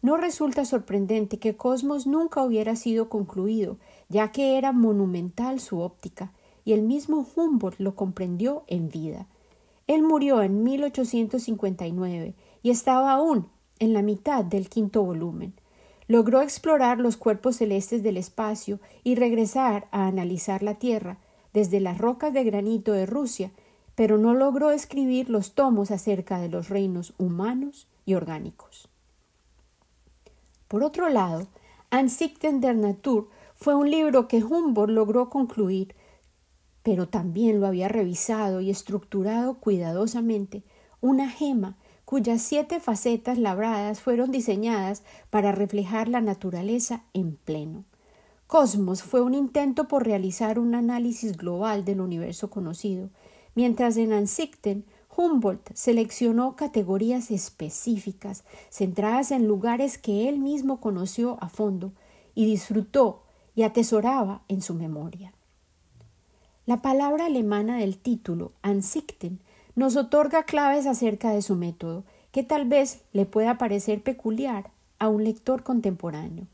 No 0.01 0.17
resulta 0.17 0.65
sorprendente 0.65 1.39
que 1.39 1.57
Cosmos 1.57 2.07
nunca 2.07 2.43
hubiera 2.43 2.75
sido 2.75 3.11
concluido, 3.11 3.77
ya 4.09 4.33
que 4.33 4.57
era 4.57 4.73
monumental 4.73 5.61
su 5.61 5.81
óptica, 5.81 6.33
y 6.65 6.73
el 6.73 6.81
mismo 6.81 7.27
Humboldt 7.37 7.81
lo 7.81 7.95
comprendió 7.95 8.65
en 8.67 8.89
vida. 8.89 9.27
Él 9.89 10.03
murió 10.03 10.41
en 10.41 10.63
1859 10.63 12.35
y 12.63 12.71
estaba 12.71 13.13
aún 13.13 13.51
en 13.79 13.93
la 13.93 14.03
mitad 14.03 14.45
del 14.45 14.69
quinto 14.69 15.03
volumen. 15.03 15.55
Logró 16.07 16.41
explorar 16.41 16.99
los 16.99 17.17
cuerpos 17.17 17.57
celestes 17.57 18.03
del 18.03 18.17
espacio 18.17 18.81
y 19.05 19.15
regresar 19.15 19.89
a 19.91 20.07
analizar 20.07 20.63
la 20.63 20.75
Tierra 20.75 21.19
desde 21.53 21.81
las 21.81 21.99
rocas 21.99 22.33
de 22.33 22.45
granito 22.45 22.93
de 22.93 23.07
Rusia, 23.07 23.51
pero 23.95 24.19
no 24.19 24.35
logró 24.35 24.71
escribir 24.71 25.29
los 25.29 25.55
tomos 25.55 25.91
acerca 25.91 26.39
de 26.39 26.49
los 26.49 26.69
reinos 26.69 27.15
humanos 27.19 27.89
y 28.07 28.15
orgánicos. 28.15 28.89
Por 30.69 30.83
otro 30.83 31.09
lado, 31.09 31.47
Ansichten 31.91 32.61
der 32.61 32.77
Natur 32.77 33.29
fue 33.57 33.75
un 33.75 33.91
libro 33.91 34.29
que 34.29 34.43
Humboldt 34.43 34.93
logró 34.93 35.31
concluir 35.31 35.95
pero 36.89 37.07
también 37.07 37.61
lo 37.61 37.67
había 37.67 37.87
revisado 37.87 38.63
y 38.63 38.71
estructurado 38.71 39.59
cuidadosamente, 39.59 40.63
una 41.03 41.29
gema 41.29 41.77
cuyas 42.09 42.41
siete 42.41 42.81
facetas 42.81 43.37
labradas 43.37 44.01
fueron 44.01 44.31
diseñadas 44.31 45.03
para 45.29 45.53
reflejar 45.53 46.09
la 46.09 46.23
naturaleza 46.23 47.03
en 47.13 47.37
pleno. 47.37 47.85
Cosmos 48.47 49.03
fue 49.03 49.21
un 49.21 49.35
intento 49.35 49.89
por 49.89 50.07
realizar 50.07 50.59
un 50.59 50.75
análisis 50.75 51.37
global 51.37 51.85
del 51.85 52.01
universo 52.01 52.49
conocido, 52.49 53.11
mientras 53.55 53.99
en 53.99 54.15
Ansichten 54.15 54.87
Humboldt 55.15 55.71
seleccionó 55.75 56.57
categorías 56.57 57.31
específicas, 57.31 58.43
centradas 58.71 59.31
en 59.31 59.47
lugares 59.47 59.99
que 59.99 60.31
él 60.31 60.39
mismo 60.39 60.81
conoció 60.81 61.37
a 61.43 61.51
fondo 61.51 61.93
y 62.35 62.47
disfrutó 62.47 63.25
y 63.55 63.65
atesoraba 63.65 64.45
en 64.49 64.63
su 64.63 64.73
memoria. 64.73 65.35
La 66.65 66.81
palabra 66.81 67.27
alemana 67.27 67.77
del 67.77 67.99
título, 67.99 68.53
Ansichten, 68.63 69.41
nos 69.79 69.95
otorga 69.95 70.43
claves 70.43 70.87
acerca 70.87 71.31
de 71.31 71.41
su 71.41 71.55
método, 71.55 72.03
que 72.33 72.43
tal 72.43 72.67
vez 72.67 73.03
le 73.13 73.27
pueda 73.27 73.59
parecer 73.59 74.03
peculiar 74.03 74.73
a 74.99 75.09
un 75.09 75.23
lector 75.23 75.63
contemporáneo. 75.63 76.49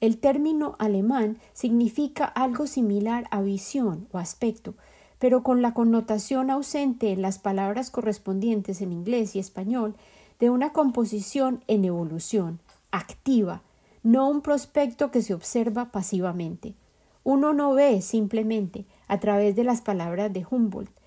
El 0.00 0.18
término 0.18 0.74
alemán 0.80 1.38
significa 1.52 2.24
algo 2.24 2.66
similar 2.66 3.28
a 3.30 3.42
visión 3.42 4.08
o 4.10 4.18
aspecto, 4.18 4.74
pero 5.20 5.44
con 5.44 5.62
la 5.62 5.72
connotación 5.72 6.50
ausente 6.50 7.12
en 7.12 7.22
las 7.22 7.38
palabras 7.38 7.92
correspondientes 7.92 8.82
en 8.82 8.92
inglés 8.92 9.36
y 9.36 9.38
español 9.38 9.94
de 10.40 10.50
una 10.50 10.72
composición 10.72 11.62
en 11.68 11.84
evolución, 11.84 12.58
activa, 12.90 13.62
no 14.02 14.28
un 14.28 14.42
prospecto 14.42 15.12
que 15.12 15.22
se 15.22 15.32
observa 15.32 15.92
pasivamente. 15.92 16.74
Uno 17.22 17.52
no 17.52 17.72
ve 17.74 18.02
simplemente 18.02 18.84
a 19.06 19.20
través 19.20 19.54
de 19.54 19.62
las 19.62 19.80
palabras 19.80 20.32
de 20.32 20.44
Humboldt. 20.50 20.97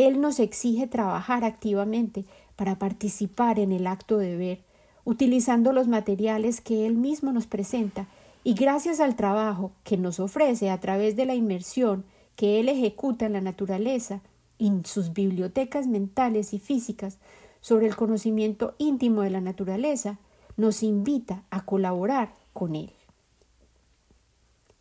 Él 0.00 0.22
nos 0.22 0.40
exige 0.40 0.86
trabajar 0.86 1.44
activamente 1.44 2.24
para 2.56 2.78
participar 2.78 3.58
en 3.58 3.70
el 3.70 3.86
acto 3.86 4.16
de 4.16 4.34
ver, 4.34 4.64
utilizando 5.04 5.74
los 5.74 5.88
materiales 5.88 6.62
que 6.62 6.86
él 6.86 6.94
mismo 6.94 7.32
nos 7.32 7.46
presenta 7.46 8.06
y 8.42 8.54
gracias 8.54 8.98
al 9.00 9.14
trabajo 9.14 9.72
que 9.84 9.98
nos 9.98 10.18
ofrece 10.18 10.70
a 10.70 10.80
través 10.80 11.16
de 11.16 11.26
la 11.26 11.34
inmersión 11.34 12.06
que 12.34 12.60
él 12.60 12.70
ejecuta 12.70 13.26
en 13.26 13.34
la 13.34 13.42
naturaleza 13.42 14.22
en 14.58 14.86
sus 14.86 15.12
bibliotecas 15.12 15.86
mentales 15.86 16.54
y 16.54 16.58
físicas 16.58 17.18
sobre 17.60 17.86
el 17.86 17.94
conocimiento 17.94 18.76
íntimo 18.78 19.20
de 19.20 19.28
la 19.28 19.42
naturaleza, 19.42 20.18
nos 20.56 20.82
invita 20.82 21.42
a 21.50 21.66
colaborar 21.66 22.32
con 22.54 22.74
él. 22.74 22.90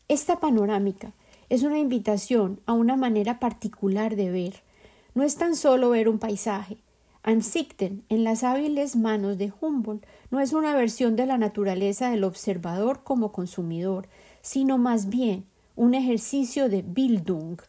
Esta 0.07 0.39
panorámica 0.39 1.11
es 1.49 1.63
una 1.63 1.77
invitación 1.77 2.61
a 2.65 2.71
una 2.71 2.95
manera 2.95 3.37
particular 3.37 4.15
de 4.15 4.31
ver. 4.31 4.68
No 5.13 5.23
es 5.23 5.35
tan 5.35 5.55
solo 5.55 5.89
ver 5.89 6.07
un 6.09 6.19
paisaje. 6.19 6.77
Ansichten, 7.23 8.03
en 8.09 8.23
las 8.23 8.43
hábiles 8.43 8.95
manos 8.95 9.37
de 9.37 9.51
Humboldt, 9.59 10.05
no 10.31 10.39
es 10.39 10.53
una 10.53 10.75
versión 10.75 11.15
de 11.15 11.25
la 11.25 11.37
naturaleza 11.37 12.09
del 12.09 12.23
observador 12.23 13.03
como 13.03 13.31
consumidor, 13.31 14.07
sino 14.41 14.77
más 14.77 15.09
bien 15.09 15.45
un 15.75 15.93
ejercicio 15.93 16.69
de 16.69 16.81
Bildung, 16.81 17.59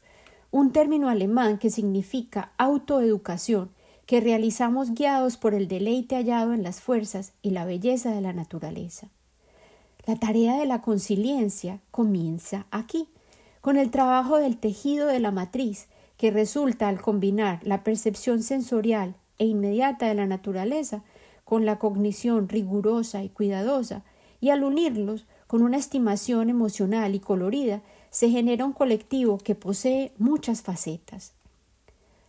un 0.51 0.73
término 0.73 1.09
alemán 1.09 1.59
que 1.59 1.71
significa 1.71 2.53
autoeducación, 2.59 3.71
que 4.07 4.21
realizamos 4.21 4.95
guiados 4.95 5.37
por 5.37 5.55
el 5.55 5.69
deleite 5.69 6.17
hallado 6.17 6.53
en 6.53 6.62
las 6.62 6.81
fuerzas 6.81 7.33
y 7.43 7.51
la 7.51 7.64
belleza 7.64 8.12
de 8.12 8.21
la 8.21 8.33
naturaleza. 8.33 9.09
La 10.07 10.17
tarea 10.17 10.57
de 10.57 10.67
la 10.67 10.81
conciliencia 10.81 11.81
comienza 11.91 12.67
aquí, 12.71 13.07
con 13.61 13.77
el 13.77 13.91
trabajo 13.91 14.38
del 14.38 14.57
tejido 14.57 15.07
de 15.07 15.21
la 15.21 15.31
matriz, 15.31 15.87
que 16.21 16.31
resulta 16.31 16.87
al 16.87 17.01
combinar 17.01 17.61
la 17.63 17.83
percepción 17.83 18.43
sensorial 18.43 19.15
e 19.39 19.47
inmediata 19.47 20.07
de 20.07 20.15
la 20.15 20.27
naturaleza 20.27 21.03
con 21.47 21.65
la 21.65 21.79
cognición 21.79 22.47
rigurosa 22.47 23.25
y 23.25 23.31
cuidadosa, 23.31 24.05
y 24.39 24.51
al 24.51 24.63
unirlos 24.63 25.25
con 25.47 25.63
una 25.63 25.79
estimación 25.79 26.51
emocional 26.51 27.15
y 27.15 27.21
colorida, 27.21 27.81
se 28.11 28.29
genera 28.29 28.67
un 28.67 28.75
colectivo 28.75 29.39
que 29.39 29.55
posee 29.55 30.13
muchas 30.19 30.61
facetas. 30.61 31.33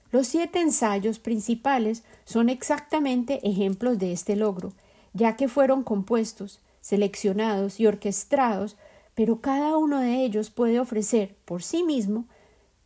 Los 0.10 0.28
siete 0.28 0.62
ensayos 0.62 1.20
principales 1.20 2.06
son 2.24 2.48
exactamente 2.48 3.46
ejemplos 3.46 4.00
de 4.00 4.14
este 4.14 4.38
logro, 4.38 4.72
ya 5.12 5.36
que 5.36 5.50
fueron 5.50 5.84
compuestos, 5.84 6.62
seleccionados 6.80 7.82
y 7.82 7.88
orquestados, 7.88 8.78
pero 9.16 9.42
cada 9.42 9.76
uno 9.76 10.00
de 10.00 10.24
ellos 10.24 10.50
puede 10.50 10.80
ofrecer 10.80 11.36
por 11.44 11.62
sí 11.62 11.84
mismo 11.84 12.24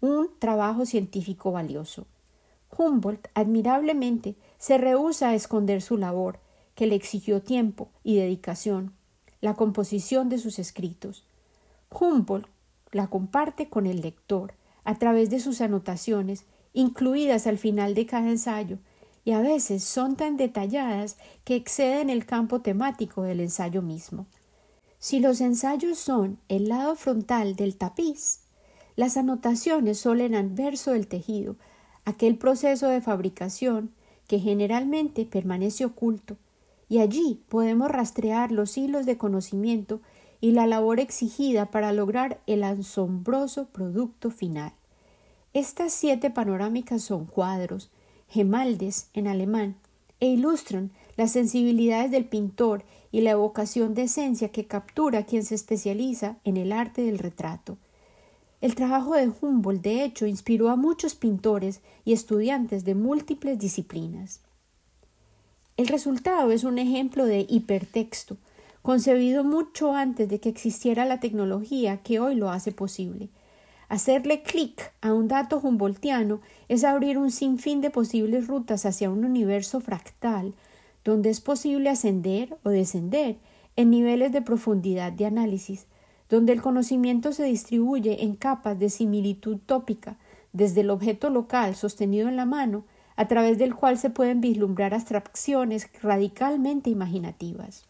un 0.06 0.30
trabajo 0.40 0.86
científico 0.86 1.52
valioso. 1.52 2.06
Humboldt 2.78 3.28
admirablemente 3.34 4.36
se 4.58 4.78
rehúsa 4.78 5.30
a 5.30 5.36
esconder 5.36 5.82
su 5.82 5.98
labor, 5.98 6.40
que 6.76 6.88
le 6.88 6.96
exigió 6.96 7.42
tiempo 7.42 7.90
y 8.04 8.18
dedicación, 8.18 8.94
la 9.42 9.54
composición 9.56 10.30
de 10.30 10.38
sus 10.38 10.60
escritos. 10.60 11.24
Humboldt 11.90 12.48
la 12.92 13.08
comparte 13.08 13.70
con 13.70 13.86
el 13.86 14.02
lector 14.02 14.54
a 14.84 14.96
través 14.98 15.30
de 15.30 15.40
sus 15.40 15.62
anotaciones, 15.62 16.46
incluidas 16.74 17.48
al 17.48 17.58
final 17.58 17.96
de 17.96 18.06
cada 18.06 18.30
ensayo, 18.30 18.78
y 19.24 19.32
a 19.32 19.42
veces 19.42 19.84
son 19.84 20.16
tan 20.16 20.38
detalladas 20.38 21.18
que 21.44 21.56
exceden 21.56 22.10
el 22.10 22.26
campo 22.26 22.62
temático 22.62 23.24
del 23.24 23.40
ensayo 23.40 23.82
mismo. 23.82 24.28
Si 25.00 25.20
los 25.20 25.42
ensayos 25.42 25.98
son 25.98 26.38
el 26.48 26.70
lado 26.70 26.96
frontal 26.96 27.56
del 27.56 27.76
tapiz, 27.76 28.40
las 28.96 29.18
anotaciones 29.18 30.00
son 30.00 30.22
el 30.22 30.36
anverso 30.36 30.92
del 30.92 31.08
tejido, 31.08 31.56
aquel 32.06 32.38
proceso 32.38 32.88
de 32.88 33.02
fabricación 33.02 33.92
que 34.28 34.40
generalmente 34.40 35.26
permanece 35.26 35.86
oculto, 35.86 36.38
y 36.88 37.00
allí 37.00 37.42
podemos 37.50 37.90
rastrear 37.90 38.52
los 38.52 38.78
hilos 38.78 39.06
de 39.06 39.18
conocimiento 39.18 40.02
y 40.40 40.52
la 40.52 40.68
labor 40.68 41.00
exigida 41.00 41.66
para 41.68 41.92
lograr 41.92 42.40
el 42.46 42.64
asombroso 42.64 43.66
producto 43.66 44.30
final. 44.30 44.74
Estas 45.54 45.94
siete 45.94 46.30
panorámicas 46.30 47.02
son 47.02 47.26
cuadros, 47.26 47.90
gemaldes 48.30 49.10
en 49.14 49.28
alemán, 49.28 49.76
e 50.20 50.28
ilustran 50.28 50.92
las 51.18 51.32
sensibilidades 51.32 52.12
del 52.12 52.26
pintor 52.26 52.84
y 53.12 53.22
la 53.22 53.32
evocación 53.32 53.94
de 53.94 54.04
esencia 54.04 54.50
que 54.50 54.66
captura 54.66 55.26
quien 55.26 55.44
se 55.44 55.56
especializa 55.56 56.38
en 56.44 56.58
el 56.58 56.72
arte 56.72 57.02
del 57.02 57.20
retrato. 57.20 57.78
El 58.66 58.74
trabajo 58.74 59.14
de 59.14 59.30
Humboldt, 59.30 59.84
de 59.84 60.04
hecho, 60.04 60.26
inspiró 60.26 60.72
a 60.72 60.76
muchos 60.76 61.14
pintores 61.14 61.82
y 62.04 62.14
estudiantes 62.14 62.84
de 62.84 62.96
múltiples 62.96 63.60
disciplinas. 63.60 64.42
El 65.78 65.88
resultado 65.88 66.50
es 66.50 66.64
un 66.64 66.80
ejemplo 66.80 67.28
de 67.28 67.46
hipertexto, 67.48 68.38
concebido 68.82 69.44
mucho 69.44 69.94
antes 69.94 70.28
de 70.30 70.40
que 70.40 70.50
existiera 70.50 71.06
la 71.06 71.20
tecnología 71.20 71.98
que 71.98 72.20
hoy 72.20 72.34
lo 72.34 72.50
hace 72.50 72.72
posible. 72.72 73.30
Hacerle 73.88 74.42
clic 74.42 74.94
a 75.00 75.14
un 75.14 75.28
dato 75.28 75.60
humboldtiano 75.60 76.42
es 76.68 76.84
abrir 76.84 77.20
un 77.20 77.30
sinfín 77.30 77.82
de 77.82 77.92
posibles 77.92 78.48
rutas 78.48 78.88
hacia 78.88 79.12
un 79.12 79.26
universo 79.26 79.80
fractal, 79.80 80.56
donde 81.04 81.30
es 81.30 81.40
posible 81.40 81.92
ascender 81.92 82.58
o 82.64 82.72
descender 82.72 83.38
en 83.76 83.92
niveles 83.92 84.32
de 84.32 84.42
profundidad 84.42 85.12
de 85.12 85.28
análisis, 85.28 85.86
donde 86.30 86.54
el 86.54 86.62
conocimiento 86.62 87.32
se 87.32 87.44
distribuye 87.44 88.24
en 88.24 88.36
capas 88.36 88.80
de 88.80 88.90
similitud 88.90 89.58
tópica, 89.66 90.18
desde 90.54 90.82
el 90.82 90.90
objeto 90.90 91.30
local 91.30 91.76
sostenido 91.76 92.28
en 92.28 92.36
la 92.36 92.46
mano, 92.46 92.86
a 93.16 93.28
través 93.28 93.58
del 93.58 93.76
cual 93.76 93.98
se 93.98 94.10
pueden 94.10 94.42
vislumbrar 94.42 94.94
abstracciones 94.94 95.90
radicalmente 96.02 96.90
imaginativas. 96.90 97.86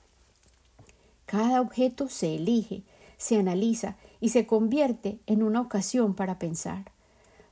Cada 1.26 1.62
objeto 1.62 2.10
se 2.10 2.36
elige, 2.36 2.84
se 3.18 3.38
analiza 3.38 3.96
y 4.20 4.30
se 4.30 4.46
convierte 4.46 5.20
en 5.26 5.42
una 5.42 5.62
ocasión 5.62 6.14
para 6.14 6.38
pensar. 6.38 6.92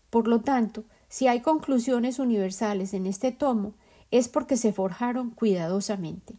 Por 0.10 0.28
lo 0.28 0.42
tanto, 0.42 0.84
si 1.10 1.28
hay 1.28 1.42
conclusiones 1.42 2.20
universales 2.20 2.94
en 2.94 3.08
este 3.08 3.32
tomo, 3.32 3.74
es 4.12 4.28
porque 4.28 4.58
se 4.58 4.74
forjaron 4.74 5.32
cuidadosamente. 5.32 6.36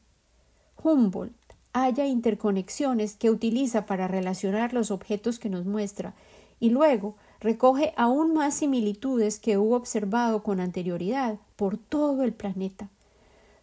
Humboldt 0.83 1.35
haya 1.75 2.07
interconexiones 2.07 3.17
que 3.17 3.31
utiliza 3.31 3.85
para 3.85 4.09
relacionar 4.09 4.73
los 4.73 4.91
objetos 4.91 5.39
que 5.39 5.51
nos 5.51 5.67
muestra 5.67 6.15
y 6.61 6.71
luego 6.71 7.17
recoge 7.41 7.93
aún 7.97 8.33
más 8.33 8.55
similitudes 8.55 9.39
que 9.39 9.59
hubo 9.59 9.77
observado 9.77 10.43
con 10.43 10.61
anterioridad 10.61 11.37
por 11.57 11.77
todo 11.77 12.23
el 12.23 12.33
planeta. 12.33 12.89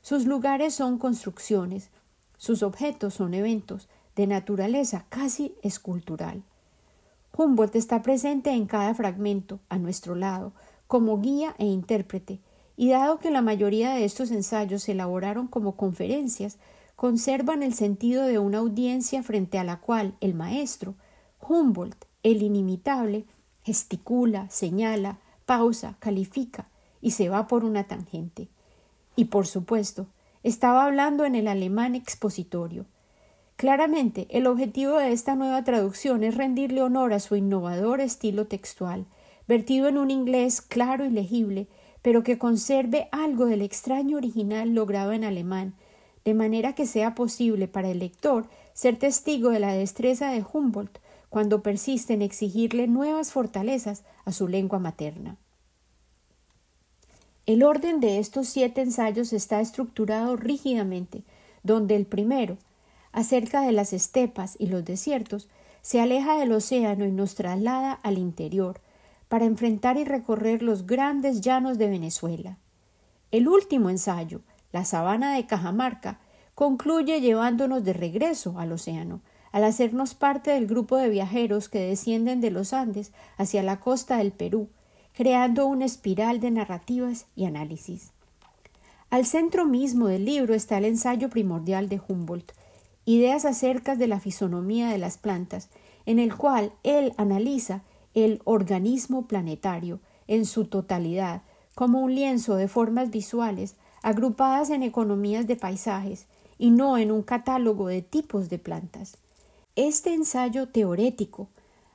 Sus 0.04 0.26
lugares 0.26 0.76
son 0.76 0.98
construcciones, 0.98 1.90
sus 2.38 2.64
objetos 2.64 3.16
son 3.16 3.34
eventos 3.34 3.88
de 4.16 4.28
naturaleza 4.28 5.06
casi 5.10 5.56
escultural. 5.64 6.44
Humboldt 7.38 7.76
está 7.76 8.02
presente 8.02 8.52
en 8.52 8.66
cada 8.66 8.94
fragmento, 8.94 9.60
a 9.70 9.78
nuestro 9.78 10.16
lado, 10.16 10.52
como 10.88 11.22
guía 11.22 11.56
e 11.60 11.66
intérprete, 11.66 12.40
y 12.76 12.90
dado 12.90 13.20
que 13.20 13.32
la 13.32 13.42
mayoría 13.42 13.94
de 13.94 14.04
estos 14.04 14.32
ensayos 14.32 14.84
se 14.84 14.92
elaboraron 14.92 15.48
como 15.48 15.78
conferencias, 15.78 16.58
conservan 17.02 17.64
el 17.64 17.74
sentido 17.74 18.28
de 18.28 18.38
una 18.38 18.60
audiencia 18.60 19.24
frente 19.24 19.58
a 19.58 19.64
la 19.64 19.78
cual 19.78 20.14
el 20.22 20.36
maestro, 20.36 20.94
Humboldt, 21.40 22.06
el 22.22 22.44
inimitable, 22.44 23.26
gesticula, 23.64 24.48
señala, 24.52 25.18
pausa, 25.48 25.96
califica 25.98 26.70
y 27.02 27.10
se 27.10 27.28
va 27.28 27.48
por 27.48 27.66
una 27.66 27.86
tangente. 27.86 28.50
Y 29.16 29.26
por 29.26 29.48
supuesto, 29.48 30.06
estaba 30.44 30.86
hablando 30.86 31.26
en 31.26 31.34
el 31.34 31.48
alemán 31.48 31.96
expositorio. 31.96 32.86
Claramente, 33.56 34.28
el 34.30 34.46
objetivo 34.46 34.98
de 34.98 35.12
esta 35.12 35.34
nueva 35.34 35.64
traducción 35.64 36.24
es 36.24 36.36
rendirle 36.36 36.84
honor 36.84 37.14
a 37.14 37.20
su 37.20 37.36
innovador 37.36 38.00
estilo 38.00 38.46
textual, 38.46 39.08
vertido 39.48 39.88
en 39.88 39.98
un 39.98 40.12
inglés 40.12 40.62
claro 40.62 41.04
y 41.04 41.10
legible, 41.10 41.68
pero 42.04 42.22
que 42.22 42.38
conserve 42.38 43.10
algo 43.12 43.48
del 43.48 43.64
extraño 43.64 44.18
original 44.18 44.76
logrado 44.76 45.14
en 45.14 45.24
alemán, 45.24 45.74
de 46.26 46.34
manera 46.34 46.74
que 46.74 46.86
sea 46.86 47.16
posible 47.16 47.68
para 47.68 47.90
el 47.90 48.00
lector 48.00 48.48
ser 48.74 48.98
testigo 48.98 49.50
de 49.50 49.60
la 49.60 49.74
destreza 49.74 50.32
de 50.32 50.44
Humboldt 50.52 51.00
cuando 51.30 51.64
persiste 51.64 52.14
en 52.14 52.22
exigirle 52.22 52.88
nuevas 52.88 53.32
fortalezas 53.32 54.04
a 54.26 54.32
su 54.32 54.48
lengua 54.48 54.80
materna. 54.80 55.38
El 57.46 57.64
orden 57.64 58.00
de 58.00 58.20
estos 58.20 58.48
siete 58.48 58.82
ensayos 58.82 59.34
está 59.34 59.62
estructurado 59.62 60.36
rígidamente, 60.36 61.24
donde 61.64 61.96
el 61.96 62.06
primero, 62.06 62.58
acerca 63.12 63.62
de 63.62 63.72
las 63.72 63.94
estepas 63.94 64.56
y 64.60 64.68
los 64.68 64.86
desiertos, 64.86 65.50
se 65.82 66.00
aleja 66.00 66.38
del 66.38 66.52
océano 66.52 67.06
y 67.06 67.12
nos 67.12 67.36
traslada 67.36 67.94
al 67.94 68.18
interior, 68.18 68.80
para 69.28 69.46
enfrentar 69.46 69.98
y 69.98 70.04
recorrer 70.04 70.62
los 70.62 70.86
grandes 70.86 71.42
llanos 71.42 71.78
de 71.78 71.88
Venezuela. 71.88 72.58
El 73.32 73.48
último 73.48 73.90
ensayo, 73.90 74.42
la 74.72 74.86
sabana 74.86 75.36
de 75.36 75.46
Cajamarca, 75.46 76.20
concluye 76.56 77.22
llevándonos 77.22 77.84
de 77.84 77.94
regreso 77.94 78.60
al 78.60 78.72
océano, 78.72 79.22
al 79.52 79.64
hacernos 79.64 80.14
parte 80.14 80.52
del 80.52 80.68
grupo 80.68 80.98
de 80.98 81.10
viajeros 81.10 81.70
que 81.70 81.80
descienden 81.80 82.42
de 82.42 82.52
los 82.52 82.74
Andes 82.74 83.12
hacia 83.38 83.64
la 83.64 83.80
costa 83.80 84.18
del 84.18 84.32
Perú, 84.32 84.70
creando 85.14 85.66
una 85.66 85.86
espiral 85.86 86.40
de 86.40 86.52
narrativas 86.52 87.26
y 87.36 87.46
análisis. 87.46 88.12
Al 89.10 89.26
centro 89.26 89.66
mismo 89.66 90.08
del 90.08 90.24
libro 90.24 90.54
está 90.54 90.78
el 90.78 90.86
ensayo 90.86 91.30
primordial 91.30 91.90
de 91.90 92.00
Humboldt, 92.08 92.54
Ideas 93.06 93.46
acerca 93.46 93.96
de 93.96 94.08
la 94.08 94.20
fisonomía 94.20 94.90
de 94.90 95.00
las 95.00 95.18
plantas, 95.18 95.70
en 96.06 96.20
el 96.20 96.36
cual 96.36 96.72
él 96.84 97.14
analiza 97.18 97.82
el 98.14 98.42
organismo 98.46 99.28
planetario 99.28 100.00
en 100.28 100.46
su 100.46 100.66
totalidad, 100.66 101.42
como 101.74 102.02
un 102.02 102.14
lienzo 102.14 102.56
de 102.56 102.68
formas 102.68 103.10
visuales 103.10 103.76
agrupadas 104.02 104.70
en 104.70 104.84
economías 104.84 105.48
de 105.48 105.56
paisajes 105.56 106.26
y 106.58 106.72
no 106.72 106.98
en 106.98 107.12
un 107.12 107.24
catálogo 107.24 107.88
de 107.88 108.02
tipos 108.02 108.50
de 108.50 108.60
plantas. 108.60 109.18
Este 109.76 110.14
ensayo 110.14 110.68
teorético, 110.68 111.48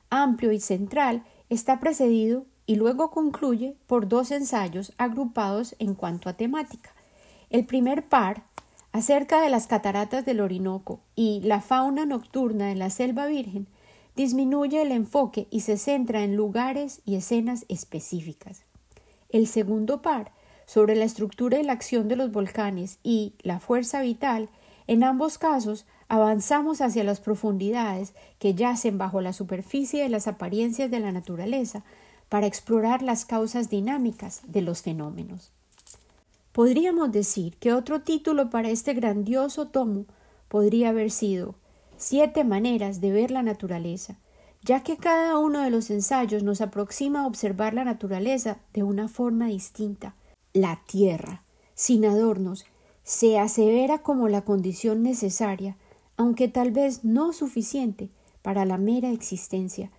amplio 0.09 0.51
y 0.51 0.59
central, 0.59 1.23
está 1.49 1.79
precedido 1.79 2.45
y 2.65 2.75
luego 2.75 3.11
concluye 3.11 3.75
por 3.87 4.07
dos 4.07 4.31
ensayos 4.31 4.93
agrupados 4.97 5.75
en 5.79 5.95
cuanto 5.95 6.29
a 6.29 6.33
temática. 6.33 6.91
El 7.49 7.65
primer 7.65 8.07
par, 8.07 8.43
acerca 8.91 9.41
de 9.41 9.49
las 9.49 9.67
cataratas 9.67 10.25
del 10.25 10.41
Orinoco 10.41 10.99
y 11.15 11.41
la 11.41 11.61
fauna 11.61 12.05
nocturna 12.05 12.67
de 12.67 12.75
la 12.75 12.89
selva 12.89 13.25
virgen, 13.27 13.67
disminuye 14.15 14.81
el 14.81 14.91
enfoque 14.91 15.47
y 15.51 15.61
se 15.61 15.77
centra 15.77 16.23
en 16.23 16.35
lugares 16.35 17.01
y 17.05 17.15
escenas 17.15 17.65
específicas. 17.69 18.63
El 19.29 19.47
segundo 19.47 20.01
par, 20.01 20.31
sobre 20.67 20.95
la 20.95 21.05
estructura 21.05 21.59
y 21.59 21.63
la 21.63 21.73
acción 21.73 22.07
de 22.07 22.15
los 22.15 22.31
volcanes 22.31 22.99
y 23.01 23.33
la 23.41 23.59
fuerza 23.59 24.01
vital, 24.01 24.49
en 24.85 25.03
ambos 25.03 25.39
casos 25.39 25.87
avanzamos 26.09 26.81
hacia 26.81 27.03
las 27.03 27.19
profundidades 27.19 28.13
que 28.37 28.53
yacen 28.53 28.99
bajo 28.99 29.21
la 29.21 29.33
superficie 29.33 30.03
de 30.03 30.09
las 30.09 30.27
apariencias 30.27 30.91
de 30.91 30.99
la 30.99 31.11
naturaleza 31.11 31.83
para 32.29 32.45
explorar 32.45 33.01
las 33.01 33.25
causas 33.25 33.69
dinámicas 33.69 34.41
de 34.45 34.61
los 34.61 34.83
fenómenos. 34.83 35.51
Podríamos 36.51 37.11
decir 37.11 37.55
que 37.57 37.73
otro 37.73 38.01
título 38.01 38.49
para 38.49 38.69
este 38.69 38.93
grandioso 38.93 39.67
tomo 39.67 40.05
podría 40.47 40.89
haber 40.89 41.09
sido 41.11 41.55
Siete 41.99 42.43
maneras 42.43 43.01
de 43.01 43.11
ver 43.11 43.31
la 43.31 43.41
naturaleza, 43.41 44.17
ya 44.61 44.83
que 44.83 44.97
cada 44.97 45.39
uno 45.39 45.61
de 45.61 45.71
los 45.71 45.89
ensayos 45.89 46.43
nos 46.43 46.61
aproxima 46.61 47.21
a 47.21 47.25
observar 47.25 47.73
la 47.73 47.85
naturaleza 47.85 48.57
de 48.71 48.83
una 48.83 49.07
forma 49.07 49.47
distinta. 49.47 50.13
La 50.57 50.81
tierra, 50.87 51.43
sin 51.75 52.03
adornos, 52.03 52.65
se 53.03 53.37
asevera 53.37 53.99
como 53.99 54.27
la 54.27 54.41
condición 54.41 55.03
necesaria, 55.03 55.77
aunque 56.15 56.47
tal 56.47 56.71
vez 56.71 57.03
no 57.03 57.31
suficiente, 57.31 58.09
para 58.41 58.65
la 58.65 58.79
mera 58.79 59.11
existencia, 59.11 59.91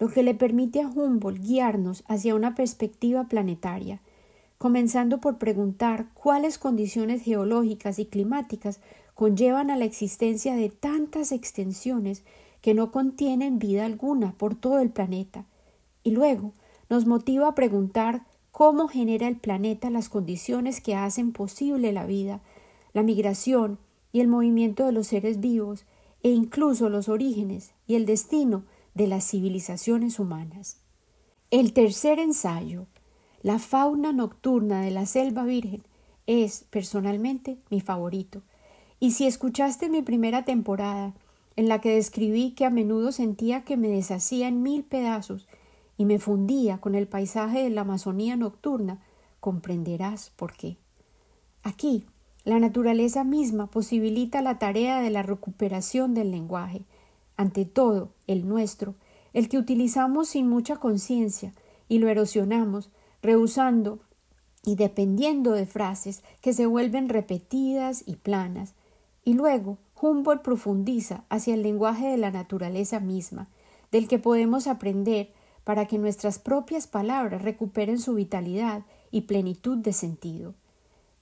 lo 0.00 0.08
que 0.08 0.24
le 0.24 0.34
permite 0.34 0.82
a 0.82 0.88
Humboldt 0.88 1.40
guiarnos 1.40 2.02
hacia 2.08 2.34
una 2.34 2.56
perspectiva 2.56 3.28
planetaria, 3.28 4.00
comenzando 4.58 5.20
por 5.20 5.38
preguntar 5.38 6.08
cuáles 6.12 6.58
condiciones 6.58 7.22
geológicas 7.22 8.00
y 8.00 8.06
climáticas 8.06 8.80
conllevan 9.14 9.70
a 9.70 9.76
la 9.76 9.84
existencia 9.84 10.56
de 10.56 10.70
tantas 10.70 11.30
extensiones 11.30 12.24
que 12.62 12.74
no 12.74 12.90
contienen 12.90 13.60
vida 13.60 13.84
alguna 13.84 14.32
por 14.32 14.56
todo 14.56 14.80
el 14.80 14.90
planeta, 14.90 15.44
y 16.02 16.10
luego 16.10 16.52
nos 16.88 17.06
motiva 17.06 17.46
a 17.46 17.54
preguntar 17.54 18.24
cómo 18.52 18.88
genera 18.88 19.28
el 19.28 19.36
planeta 19.36 19.90
las 19.90 20.08
condiciones 20.08 20.80
que 20.80 20.94
hacen 20.94 21.32
posible 21.32 21.92
la 21.92 22.06
vida, 22.06 22.40
la 22.92 23.02
migración 23.02 23.78
y 24.12 24.20
el 24.20 24.28
movimiento 24.28 24.84
de 24.86 24.92
los 24.92 25.06
seres 25.06 25.40
vivos, 25.40 25.84
e 26.22 26.30
incluso 26.30 26.88
los 26.88 27.08
orígenes 27.08 27.72
y 27.86 27.94
el 27.94 28.06
destino 28.06 28.64
de 28.94 29.06
las 29.06 29.28
civilizaciones 29.30 30.18
humanas. 30.18 30.78
El 31.50 31.72
tercer 31.72 32.18
ensayo, 32.18 32.86
La 33.42 33.58
fauna 33.58 34.12
nocturna 34.12 34.82
de 34.82 34.90
la 34.90 35.06
selva 35.06 35.44
virgen, 35.44 35.82
es, 36.26 36.66
personalmente, 36.68 37.56
mi 37.70 37.80
favorito. 37.80 38.42
Y 38.98 39.12
si 39.12 39.26
escuchaste 39.26 39.88
mi 39.88 40.02
primera 40.02 40.44
temporada, 40.44 41.14
en 41.56 41.68
la 41.68 41.80
que 41.80 41.94
describí 41.94 42.52
que 42.52 42.66
a 42.66 42.70
menudo 42.70 43.12
sentía 43.12 43.64
que 43.64 43.78
me 43.78 43.88
deshacía 43.88 44.46
en 44.48 44.62
mil 44.62 44.84
pedazos 44.84 45.48
y 46.00 46.06
me 46.06 46.18
fundía 46.18 46.78
con 46.78 46.94
el 46.94 47.06
paisaje 47.06 47.62
de 47.62 47.68
la 47.68 47.82
Amazonía 47.82 48.34
nocturna, 48.34 49.02
comprenderás 49.38 50.30
por 50.34 50.54
qué. 50.54 50.78
Aquí, 51.62 52.06
la 52.42 52.58
naturaleza 52.58 53.22
misma 53.22 53.66
posibilita 53.66 54.40
la 54.40 54.58
tarea 54.58 55.02
de 55.02 55.10
la 55.10 55.22
recuperación 55.22 56.14
del 56.14 56.30
lenguaje, 56.30 56.86
ante 57.36 57.66
todo 57.66 58.14
el 58.26 58.48
nuestro, 58.48 58.94
el 59.34 59.50
que 59.50 59.58
utilizamos 59.58 60.30
sin 60.30 60.48
mucha 60.48 60.76
conciencia 60.76 61.52
y 61.86 61.98
lo 61.98 62.08
erosionamos, 62.08 62.88
rehusando 63.20 63.98
y 64.64 64.76
dependiendo 64.76 65.52
de 65.52 65.66
frases 65.66 66.22
que 66.40 66.54
se 66.54 66.64
vuelven 66.64 67.10
repetidas 67.10 68.04
y 68.06 68.16
planas. 68.16 68.72
Y 69.22 69.34
luego 69.34 69.76
Humboldt 70.00 70.40
profundiza 70.40 71.24
hacia 71.28 71.52
el 71.52 71.62
lenguaje 71.62 72.08
de 72.08 72.16
la 72.16 72.30
naturaleza 72.30 73.00
misma, 73.00 73.48
del 73.92 74.08
que 74.08 74.18
podemos 74.18 74.66
aprender 74.66 75.38
para 75.64 75.86
que 75.86 75.98
nuestras 75.98 76.38
propias 76.38 76.86
palabras 76.86 77.42
recuperen 77.42 77.98
su 77.98 78.14
vitalidad 78.14 78.82
y 79.10 79.22
plenitud 79.22 79.78
de 79.78 79.92
sentido. 79.92 80.54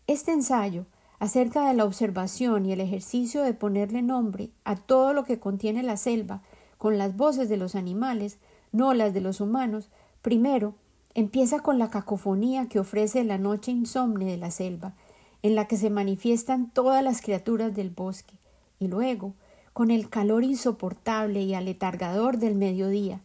Este 0.06 0.32
ensayo 0.32 0.86
acerca 1.18 1.66
de 1.66 1.74
la 1.74 1.84
observación 1.84 2.66
y 2.66 2.72
el 2.72 2.80
ejercicio 2.80 3.42
de 3.42 3.54
ponerle 3.54 4.02
nombre 4.02 4.50
a 4.64 4.76
todo 4.76 5.12
lo 5.12 5.24
que 5.24 5.40
contiene 5.40 5.82
la 5.82 5.96
selva 5.96 6.42
con 6.78 6.96
las 6.96 7.16
voces 7.16 7.48
de 7.48 7.56
los 7.56 7.74
animales, 7.74 8.38
no 8.72 8.94
las 8.94 9.12
de 9.12 9.20
los 9.20 9.40
humanos, 9.40 9.90
primero 10.22 10.74
empieza 11.14 11.60
con 11.60 11.78
la 11.78 11.90
cacofonía 11.90 12.68
que 12.68 12.78
ofrece 12.78 13.24
la 13.24 13.38
noche 13.38 13.72
insomne 13.72 14.24
de 14.24 14.36
la 14.36 14.52
selva, 14.52 14.94
en 15.42 15.56
la 15.56 15.66
que 15.66 15.76
se 15.76 15.90
manifiestan 15.90 16.70
todas 16.70 17.02
las 17.02 17.20
criaturas 17.20 17.74
del 17.74 17.90
bosque, 17.90 18.34
y 18.78 18.86
luego 18.86 19.34
con 19.72 19.90
el 19.90 20.08
calor 20.08 20.44
insoportable 20.44 21.42
y 21.42 21.54
aletargador 21.54 22.38
del 22.38 22.54
mediodía, 22.54 23.20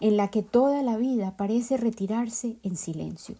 en 0.00 0.16
la 0.16 0.28
que 0.28 0.42
toda 0.42 0.82
la 0.82 0.96
vida 0.96 1.36
parece 1.36 1.76
retirarse 1.76 2.56
en 2.62 2.76
silencio. 2.76 3.36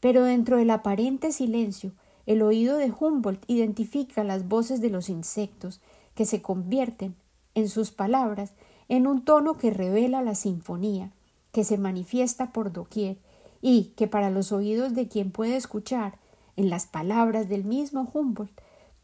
Pero 0.00 0.24
dentro 0.24 0.56
del 0.56 0.70
aparente 0.70 1.32
silencio 1.32 1.92
el 2.28 2.42
oído 2.42 2.76
de 2.76 2.92
Humboldt 2.92 3.42
identifica 3.46 4.22
las 4.22 4.48
voces 4.48 4.82
de 4.82 4.90
los 4.90 5.08
insectos 5.08 5.80
que 6.14 6.26
se 6.26 6.42
convierten, 6.42 7.16
en 7.54 7.70
sus 7.70 7.90
palabras, 7.90 8.52
en 8.88 9.06
un 9.06 9.24
tono 9.24 9.56
que 9.56 9.70
revela 9.70 10.20
la 10.20 10.34
sinfonía, 10.34 11.10
que 11.52 11.64
se 11.64 11.78
manifiesta 11.78 12.52
por 12.52 12.70
doquier 12.70 13.16
y 13.62 13.94
que 13.96 14.08
para 14.08 14.28
los 14.28 14.52
oídos 14.52 14.94
de 14.94 15.08
quien 15.08 15.30
puede 15.30 15.56
escuchar, 15.56 16.18
en 16.56 16.68
las 16.68 16.86
palabras 16.86 17.48
del 17.48 17.64
mismo 17.64 18.10
Humboldt, 18.12 18.60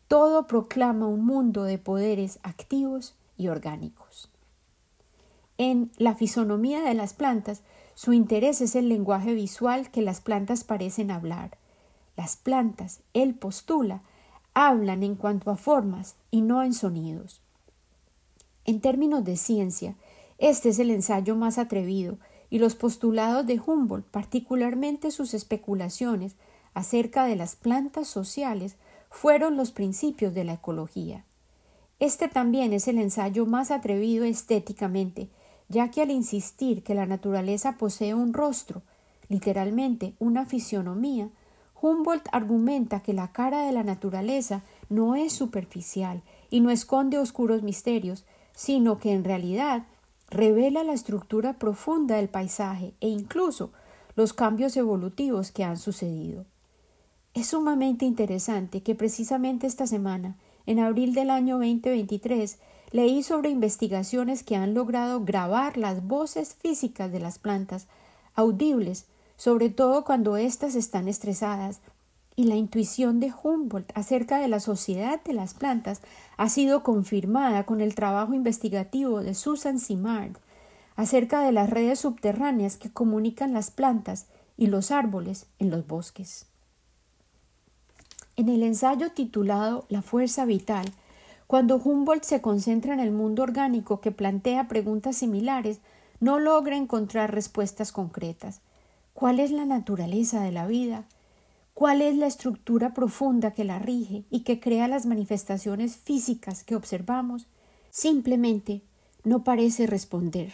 todo 0.07 0.47
proclama 0.47 1.07
un 1.07 1.25
mundo 1.25 1.65
de 1.65 1.79
poderes 1.79 2.39
activos 2.43 3.15
y 3.39 3.49
orgánicos. 3.49 4.29
En 5.57 5.93
la 5.99 6.15
fisonomía 6.15 6.83
de 6.83 6.95
las 6.95 7.15
plantas, 7.15 7.63
su 7.95 8.13
interés 8.13 8.61
es 8.61 8.75
el 8.75 8.89
lenguaje 8.89 9.35
visual 9.35 9.91
que 9.91 10.03
las 10.03 10.21
plantas 10.21 10.65
parecen 10.65 11.11
hablar, 11.11 11.59
las 12.17 12.37
plantas, 12.37 13.01
él 13.13 13.35
postula, 13.35 14.03
hablan 14.53 15.03
en 15.03 15.15
cuanto 15.15 15.51
a 15.51 15.57
formas 15.57 16.17
y 16.31 16.41
no 16.41 16.63
en 16.63 16.75
sonidos. 16.75 17.41
En 18.65 18.81
términos 18.81 19.25
de 19.25 19.37
ciencia, 19.37 19.95
este 20.39 20.71
es 20.71 20.79
el 20.79 20.91
ensayo 20.91 21.37
más 21.37 21.59
atrevido 21.59 22.19
y 22.51 22.59
los 22.59 22.75
postulados 22.75 23.47
de 23.47 23.61
Humboldt, 23.65 24.07
particularmente 24.07 25.11
sus 25.11 25.35
especulaciones 25.35 26.37
acerca 26.73 27.27
de 27.27 27.37
las 27.37 27.57
plantas 27.57 28.09
sociales, 28.09 28.77
fueron 29.11 29.57
los 29.57 29.71
principios 29.71 30.35
de 30.35 30.45
la 30.45 30.55
ecología. 30.55 31.25
Este 32.01 32.29
también 32.29 32.73
es 32.73 32.89
el 32.89 32.99
ensayo 32.99 33.47
más 33.47 33.71
atrevido 33.71 34.25
estéticamente, 34.25 35.29
ya 35.69 35.91
que 35.91 36.03
al 36.03 36.11
insistir 36.11 36.83
que 36.83 36.95
la 36.95 37.07
naturaleza 37.07 37.77
posee 37.79 38.15
un 38.15 38.33
rostro, 38.33 38.83
literalmente 39.29 40.15
una 40.19 40.47
fisionomía, 40.47 41.31
Humboldt 41.81 42.29
argumenta 42.33 43.01
que 43.01 43.13
la 43.13 43.33
cara 43.33 43.67
de 43.67 43.73
la 43.73 43.83
naturaleza 43.83 44.63
no 44.89 45.17
es 45.17 45.33
superficial 45.33 46.23
y 46.49 46.61
no 46.61 46.71
esconde 46.71 47.19
oscuros 47.19 47.63
misterios, 47.63 48.25
sino 48.55 48.99
que 48.99 49.13
en 49.13 49.25
realidad 49.25 49.85
revela 50.31 50.83
la 50.83 50.95
estructura 50.95 51.59
profunda 51.59 52.17
del 52.17 52.29
paisaje 52.29 52.95
e 53.01 53.09
incluso 53.09 53.71
los 54.17 54.33
cambios 54.33 54.77
evolutivos 54.77 55.51
que 55.51 55.65
han 55.65 55.77
sucedido. 55.77 56.47
Es 57.35 57.49
sumamente 57.49 58.07
interesante 58.07 58.83
que 58.83 58.95
precisamente 58.95 59.67
esta 59.67 59.87
semana, 59.87 60.37
en 60.67 60.79
abril 60.79 61.15
del 61.15 61.31
año 61.31 61.59
2023, 61.59 62.59
leí 62.95 63.25
sobre 63.25 63.51
investigaciones 63.51 64.45
que 64.45 64.55
han 64.55 64.73
logrado 64.73 65.25
grabar 65.25 65.77
las 65.77 66.07
voces 66.07 66.55
físicas 66.55 67.11
de 67.11 67.19
las 67.19 67.41
plantas, 67.41 67.89
audibles, 68.37 69.07
sobre 69.37 69.69
todo 69.69 70.05
cuando 70.05 70.37
éstas 70.37 70.77
están 70.77 71.09
estresadas, 71.09 71.81
y 72.37 72.45
la 72.45 72.55
intuición 72.55 73.19
de 73.19 73.33
Humboldt 73.33 73.91
acerca 73.97 74.39
de 74.39 74.47
la 74.47 74.61
sociedad 74.61 75.21
de 75.25 75.33
las 75.33 75.55
plantas 75.55 76.03
ha 76.37 76.49
sido 76.49 76.85
confirmada 76.85 77.67
con 77.67 77.81
el 77.81 77.97
trabajo 77.97 78.33
investigativo 78.33 79.25
de 79.25 79.35
Susan 79.35 79.81
Simard 79.81 80.37
acerca 80.95 81.41
de 81.41 81.51
las 81.51 81.71
redes 81.71 81.99
subterráneas 81.99 82.77
que 82.77 82.93
comunican 82.93 83.53
las 83.53 83.73
plantas 83.73 84.27
y 84.57 84.69
los 84.69 84.93
árboles 84.93 85.47
en 85.59 85.71
los 85.71 85.85
bosques. 85.85 86.47
En 88.37 88.49
el 88.49 88.63
ensayo 88.63 89.11
titulado 89.11 89.85
La 89.89 90.01
fuerza 90.01 90.45
vital, 90.45 90.93
cuando 91.47 91.77
Humboldt 91.77 92.25
se 92.25 92.41
concentra 92.41 92.95
en 92.95 93.01
el 93.01 93.11
mundo 93.11 93.43
orgánico 93.43 94.01
que 94.01 94.11
plantea 94.11 94.67
preguntas 94.69 95.17
similares, 95.17 95.81
no 96.21 96.39
logra 96.39 96.77
encontrar 96.77 97.35
respuestas 97.35 97.93
concretas. 97.93 98.61
¿Cuál 99.13 99.41
es 99.41 99.51
la 99.51 99.65
naturaleza 99.65 100.41
de 100.41 100.53
la 100.53 100.67
vida? 100.67 101.05
¿Cuál 101.75 102.03
es 102.03 102.17
la 102.17 102.27
estructura 102.27 102.95
profunda 102.95 103.53
que 103.53 103.65
la 103.65 103.79
rige 103.79 104.25
y 104.31 104.41
que 104.41 104.61
crea 104.61 104.89
las 104.89 105.07
manifestaciones 105.07 105.97
físicas 105.97 106.65
que 106.65 106.77
observamos? 106.77 107.47
Simplemente 107.91 108.83
no 109.23 109.45
parece 109.45 109.87
responder. 109.87 110.53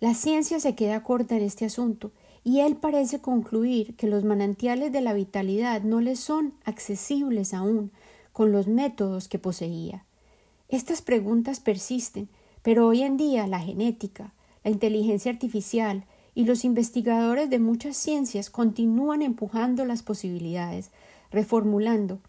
La 0.00 0.14
ciencia 0.14 0.60
se 0.60 0.74
queda 0.74 1.02
corta 1.02 1.36
en 1.36 1.42
este 1.42 1.64
asunto 1.64 2.12
y 2.44 2.60
él 2.60 2.76
parece 2.76 3.20
concluir 3.20 3.96
que 3.96 4.06
los 4.06 4.24
manantiales 4.24 4.92
de 4.92 5.00
la 5.00 5.12
vitalidad 5.12 5.82
no 5.82 6.00
le 6.00 6.16
son 6.16 6.54
accesibles 6.64 7.52
aún 7.52 7.90
con 8.32 8.52
los 8.52 8.66
métodos 8.66 9.28
que 9.28 9.38
poseía. 9.38 10.04
Estas 10.70 11.02
preguntas 11.02 11.58
persisten, 11.58 12.28
pero 12.62 12.86
hoy 12.86 13.02
en 13.02 13.16
día 13.16 13.48
la 13.48 13.58
genética, 13.58 14.34
la 14.62 14.70
inteligencia 14.70 15.32
artificial, 15.32 16.04
y 16.32 16.44
los 16.44 16.64
investigadores 16.64 17.50
de 17.50 17.58
muchas 17.58 17.96
ciencias 17.96 18.50
continúan 18.50 19.20
empujando 19.20 19.84
las 19.84 20.04
posibilidades, 20.04 20.92
reformulando, 21.32 22.20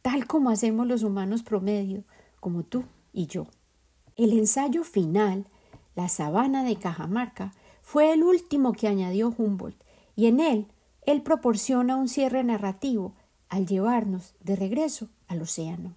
tal 0.00 0.28
como 0.28 0.50
hacemos 0.50 0.86
los 0.86 1.02
humanos 1.02 1.42
promedio, 1.42 2.04
como 2.38 2.62
tú 2.62 2.84
y 3.12 3.26
yo. 3.26 3.48
El 4.16 4.32
ensayo 4.32 4.84
final, 4.84 5.46
La 5.96 6.08
sabana 6.08 6.62
de 6.62 6.76
Cajamarca, 6.76 7.52
fue 7.82 8.12
el 8.12 8.22
último 8.22 8.72
que 8.72 8.86
añadió 8.86 9.34
Humboldt, 9.36 9.82
y 10.14 10.26
en 10.26 10.38
él 10.38 10.68
él 11.04 11.22
proporciona 11.22 11.96
un 11.96 12.08
cierre 12.08 12.44
narrativo 12.44 13.14
al 13.48 13.66
llevarnos 13.66 14.34
de 14.40 14.54
regreso 14.54 15.08
al 15.26 15.42
océano. 15.42 15.94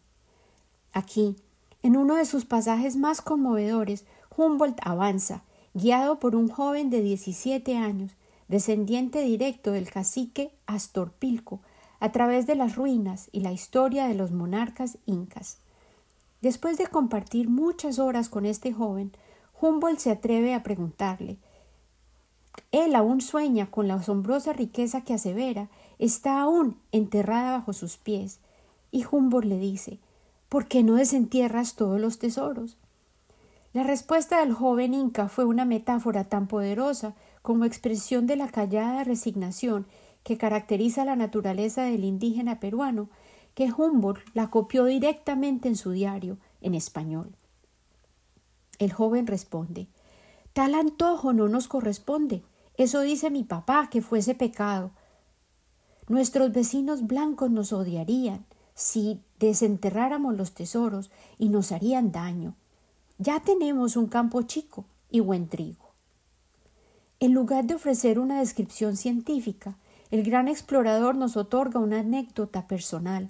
Aquí, 0.93 1.35
en 1.83 1.97
uno 1.97 2.15
de 2.15 2.25
sus 2.25 2.45
pasajes 2.45 2.95
más 2.95 3.21
conmovedores, 3.21 4.05
Humboldt 4.35 4.79
avanza 4.83 5.43
guiado 5.73 6.19
por 6.19 6.35
un 6.35 6.49
joven 6.49 6.89
de 6.89 7.01
17 7.01 7.77
años, 7.77 8.11
descendiente 8.47 9.21
directo 9.21 9.71
del 9.71 9.89
cacique 9.89 10.51
Astorpilco, 10.65 11.61
a 11.99 12.11
través 12.11 12.47
de 12.47 12.55
las 12.55 12.75
ruinas 12.75 13.29
y 13.31 13.41
la 13.41 13.51
historia 13.51 14.07
de 14.07 14.15
los 14.15 14.31
monarcas 14.31 14.97
incas. 15.05 15.59
Después 16.41 16.77
de 16.77 16.87
compartir 16.87 17.49
muchas 17.49 17.99
horas 17.99 18.27
con 18.27 18.45
este 18.45 18.73
joven, 18.73 19.11
Humboldt 19.61 19.99
se 19.99 20.11
atreve 20.11 20.53
a 20.53 20.63
preguntarle 20.63 21.37
él 22.71 22.95
aún 22.95 23.21
sueña 23.21 23.69
con 23.69 23.87
la 23.87 23.95
asombrosa 23.95 24.53
riqueza 24.53 25.01
que 25.01 25.13
asevera 25.13 25.69
está 25.99 26.41
aún 26.41 26.77
enterrada 26.91 27.51
bajo 27.51 27.73
sus 27.73 27.97
pies, 27.97 28.39
y 28.91 29.05
Humboldt 29.09 29.45
le 29.45 29.57
dice 29.57 29.99
¿Por 30.51 30.67
qué 30.67 30.83
no 30.83 30.95
desentierras 30.95 31.75
todos 31.75 31.97
los 31.97 32.19
tesoros? 32.19 32.75
La 33.71 33.83
respuesta 33.83 34.41
del 34.41 34.51
joven 34.51 34.93
inca 34.93 35.29
fue 35.29 35.45
una 35.45 35.63
metáfora 35.63 36.25
tan 36.25 36.47
poderosa 36.47 37.15
como 37.41 37.63
expresión 37.63 38.27
de 38.27 38.35
la 38.35 38.49
callada 38.49 39.05
resignación 39.05 39.87
que 40.25 40.37
caracteriza 40.37 41.05
la 41.05 41.15
naturaleza 41.15 41.83
del 41.83 42.03
indígena 42.03 42.59
peruano, 42.59 43.07
que 43.55 43.71
Humboldt 43.71 44.19
la 44.33 44.49
copió 44.49 44.83
directamente 44.83 45.69
en 45.69 45.77
su 45.77 45.91
diario, 45.91 46.37
en 46.59 46.75
español. 46.75 47.31
El 48.77 48.91
joven 48.91 49.27
responde 49.27 49.87
Tal 50.51 50.75
antojo 50.75 51.31
no 51.31 51.47
nos 51.47 51.69
corresponde. 51.69 52.43
Eso 52.75 52.99
dice 52.99 53.29
mi 53.29 53.45
papá 53.45 53.87
que 53.89 54.01
fuese 54.01 54.35
pecado. 54.35 54.91
Nuestros 56.09 56.51
vecinos 56.51 57.07
blancos 57.07 57.49
nos 57.51 57.71
odiarían 57.71 58.45
si 58.81 59.21
desenterráramos 59.39 60.35
los 60.35 60.53
tesoros 60.53 61.11
y 61.37 61.49
nos 61.49 61.71
harían 61.71 62.11
daño. 62.11 62.55
Ya 63.19 63.39
tenemos 63.39 63.95
un 63.95 64.07
campo 64.07 64.41
chico 64.41 64.85
y 65.11 65.19
buen 65.19 65.47
trigo. 65.47 65.91
En 67.19 67.33
lugar 67.33 67.65
de 67.65 67.75
ofrecer 67.75 68.17
una 68.17 68.39
descripción 68.39 68.97
científica, 68.97 69.77
el 70.09 70.23
gran 70.23 70.47
explorador 70.47 71.15
nos 71.15 71.37
otorga 71.37 71.79
una 71.79 71.99
anécdota 71.99 72.67
personal. 72.67 73.29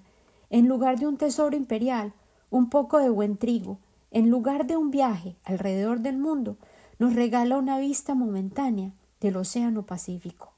En 0.50 0.70
lugar 0.70 0.98
de 1.00 1.08
un 1.08 1.18
tesoro 1.18 1.58
imperial, 1.58 2.14
un 2.50 2.70
poco 2.70 3.00
de 3.00 3.10
buen 3.10 3.36
trigo, 3.36 3.78
en 4.12 4.30
lugar 4.30 4.66
de 4.68 4.78
un 4.78 4.90
viaje 4.90 5.36
alrededor 5.44 6.00
del 6.00 6.18
mundo, 6.18 6.56
nos 6.98 7.14
regala 7.14 7.58
una 7.58 7.78
vista 7.78 8.16
momentánea 8.16 8.94
del 9.20 9.36
Océano 9.36 9.86
Pacífico. 9.86 10.54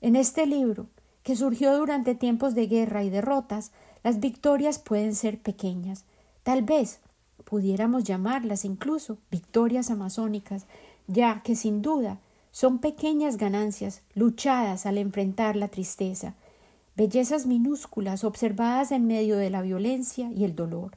En 0.00 0.16
este 0.16 0.46
libro, 0.46 0.86
que 1.22 1.34
surgió 1.34 1.76
durante 1.76 2.14
tiempos 2.14 2.54
de 2.54 2.68
guerra 2.68 3.02
y 3.02 3.10
derrotas, 3.10 3.72
las 4.06 4.20
victorias 4.20 4.78
pueden 4.78 5.16
ser 5.16 5.36
pequeñas, 5.36 6.04
tal 6.44 6.62
vez 6.62 7.00
pudiéramos 7.44 8.04
llamarlas 8.04 8.64
incluso 8.64 9.18
victorias 9.32 9.90
amazónicas, 9.90 10.66
ya 11.08 11.42
que 11.42 11.56
sin 11.56 11.82
duda 11.82 12.20
son 12.52 12.78
pequeñas 12.78 13.36
ganancias 13.36 14.02
luchadas 14.14 14.86
al 14.86 14.98
enfrentar 14.98 15.56
la 15.56 15.66
tristeza, 15.66 16.34
bellezas 16.94 17.46
minúsculas 17.46 18.22
observadas 18.22 18.92
en 18.92 19.08
medio 19.08 19.38
de 19.38 19.50
la 19.50 19.60
violencia 19.60 20.30
y 20.30 20.44
el 20.44 20.54
dolor. 20.54 20.92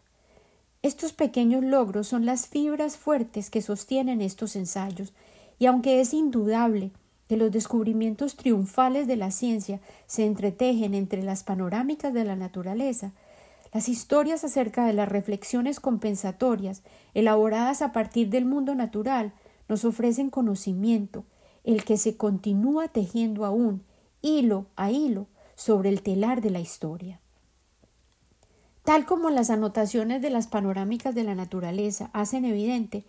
Estos 0.84 1.12
pequeños 1.12 1.64
logros 1.64 2.06
son 2.06 2.28
las 2.28 2.46
fibras 2.46 2.96
fuertes 2.96 3.50
que 3.50 3.64
sostienen 3.64 4.22
estos 4.22 4.56
ensayos, 4.56 5.14
y 5.58 5.66
aunque 5.66 6.00
es 6.00 6.14
indudable 6.14 6.92
que 7.30 7.38
los 7.38 7.52
descubrimientos 7.52 8.36
triunfales 8.36 9.06
de 9.06 9.16
la 9.16 9.30
ciencia 9.30 9.80
se 10.08 10.26
entretejen 10.26 10.96
entre 10.96 11.22
las 11.22 11.44
panorámicas 11.44 12.12
de 12.12 12.26
la 12.26 12.36
naturaleza, 12.36 13.12
las 13.72 13.88
historias 13.88 14.44
acerca 14.44 14.88
de 14.88 14.94
las 14.94 15.08
reflexiones 15.08 15.80
compensatorias, 15.80 16.82
elaboradas 17.14 17.84
a 17.84 17.92
partir 17.92 18.32
del 18.32 18.46
mundo 18.46 18.74
natural, 18.74 19.32
nos 19.68 19.86
ofrecen 19.86 20.32
conocimiento, 20.32 21.24
el 21.64 21.84
que 21.84 21.98
se 21.98 22.18
continúa 22.18 22.88
tejiendo 22.88 23.46
aún, 23.46 23.84
hilo 24.24 24.66
a 24.76 24.90
hilo, 24.90 25.28
sobre 25.54 25.90
el 25.90 26.02
telar 26.02 26.42
de 26.42 26.50
la 26.50 26.62
historia. 26.62 27.20
Tal 28.84 29.06
como 29.06 29.30
las 29.30 29.52
anotaciones 29.52 30.24
de 30.24 30.32
las 30.32 30.48
panorámicas 30.48 31.14
de 31.14 31.26
la 31.26 31.36
naturaleza 31.36 32.10
hacen 32.12 32.44
evidente, 32.44 33.06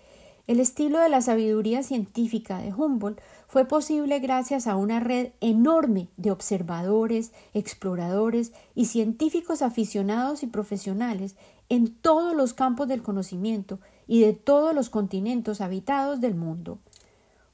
el 0.46 0.60
estilo 0.60 0.98
de 0.98 1.08
la 1.08 1.20
sabiduría 1.20 1.82
científica 1.82 2.58
de 2.58 2.72
Humboldt 2.72 3.20
fue 3.46 3.64
posible 3.64 4.18
gracias 4.20 4.66
a 4.66 4.76
una 4.76 5.00
red 5.00 5.32
enorme 5.40 6.08
de 6.16 6.30
observadores, 6.30 7.32
exploradores 7.52 8.52
y 8.74 8.86
científicos 8.86 9.62
aficionados 9.62 10.42
y 10.42 10.46
profesionales 10.46 11.36
en 11.68 11.94
todos 11.94 12.34
los 12.34 12.54
campos 12.54 12.88
del 12.88 13.02
conocimiento 13.02 13.78
y 14.06 14.20
de 14.20 14.32
todos 14.32 14.74
los 14.74 14.90
continentes 14.90 15.60
habitados 15.60 16.20
del 16.20 16.34
mundo. 16.34 16.78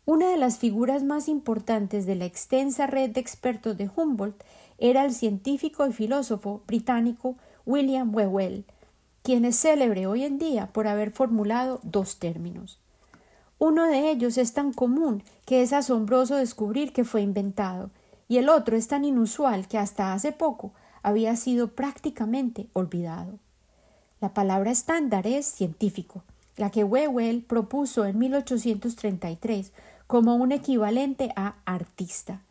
Una 0.04 0.30
de 0.30 0.36
las 0.36 0.58
figuras 0.58 1.02
más 1.02 1.28
importantes 1.28 2.06
de 2.06 2.14
la 2.14 2.26
extensa 2.26 2.86
red 2.86 3.10
de 3.10 3.20
expertos 3.20 3.76
de 3.76 3.90
Humboldt 3.94 4.42
era 4.78 5.04
el 5.04 5.12
científico 5.12 5.86
y 5.86 5.92
filósofo 5.92 6.62
británico 6.66 7.36
William 7.64 8.14
Whewell, 8.14 8.64
quien 9.26 9.44
es 9.44 9.56
célebre 9.56 10.06
hoy 10.06 10.22
en 10.22 10.38
día 10.38 10.68
por 10.68 10.86
haber 10.86 11.10
formulado 11.10 11.80
dos 11.82 12.20
términos. 12.20 12.78
Uno 13.58 13.88
de 13.88 14.08
ellos 14.08 14.38
es 14.38 14.52
tan 14.52 14.72
común 14.72 15.24
que 15.46 15.62
es 15.62 15.72
asombroso 15.72 16.36
descubrir 16.36 16.92
que 16.92 17.02
fue 17.02 17.22
inventado, 17.22 17.90
y 18.28 18.36
el 18.36 18.48
otro 18.48 18.76
es 18.76 18.86
tan 18.86 19.04
inusual 19.04 19.66
que 19.66 19.78
hasta 19.78 20.12
hace 20.12 20.30
poco 20.30 20.74
había 21.02 21.34
sido 21.34 21.72
prácticamente 21.72 22.68
olvidado. 22.72 23.40
La 24.20 24.32
palabra 24.32 24.70
estándar 24.70 25.26
es 25.26 25.44
científico, 25.46 26.22
la 26.56 26.70
que 26.70 26.84
Wewell 26.84 27.42
propuso 27.42 28.04
en 28.04 28.20
1833 28.20 29.72
como 30.06 30.36
un 30.36 30.52
equivalente 30.52 31.32
a 31.34 31.56
artista. 31.64 32.42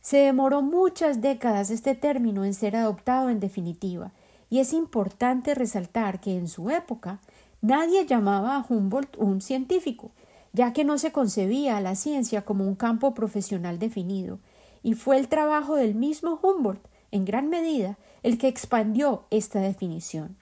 Se 0.00 0.16
demoró 0.16 0.62
muchas 0.62 1.20
décadas 1.20 1.68
este 1.68 1.94
término 1.94 2.46
en 2.46 2.54
ser 2.54 2.74
adoptado 2.74 3.28
en 3.28 3.38
definitiva, 3.38 4.12
y 4.52 4.60
es 4.60 4.74
importante 4.74 5.54
resaltar 5.54 6.20
que 6.20 6.36
en 6.36 6.46
su 6.46 6.68
época 6.68 7.20
nadie 7.62 8.04
llamaba 8.04 8.56
a 8.56 8.66
Humboldt 8.68 9.16
un 9.16 9.40
científico, 9.40 10.10
ya 10.52 10.74
que 10.74 10.84
no 10.84 10.98
se 10.98 11.10
concebía 11.10 11.78
a 11.78 11.80
la 11.80 11.94
ciencia 11.94 12.44
como 12.44 12.68
un 12.68 12.74
campo 12.74 13.14
profesional 13.14 13.78
definido, 13.78 14.40
y 14.82 14.92
fue 14.92 15.16
el 15.16 15.28
trabajo 15.28 15.76
del 15.76 15.94
mismo 15.94 16.38
Humboldt, 16.42 16.86
en 17.12 17.24
gran 17.24 17.48
medida, 17.48 17.96
el 18.22 18.36
que 18.36 18.48
expandió 18.48 19.24
esta 19.30 19.58
definición. 19.60 20.36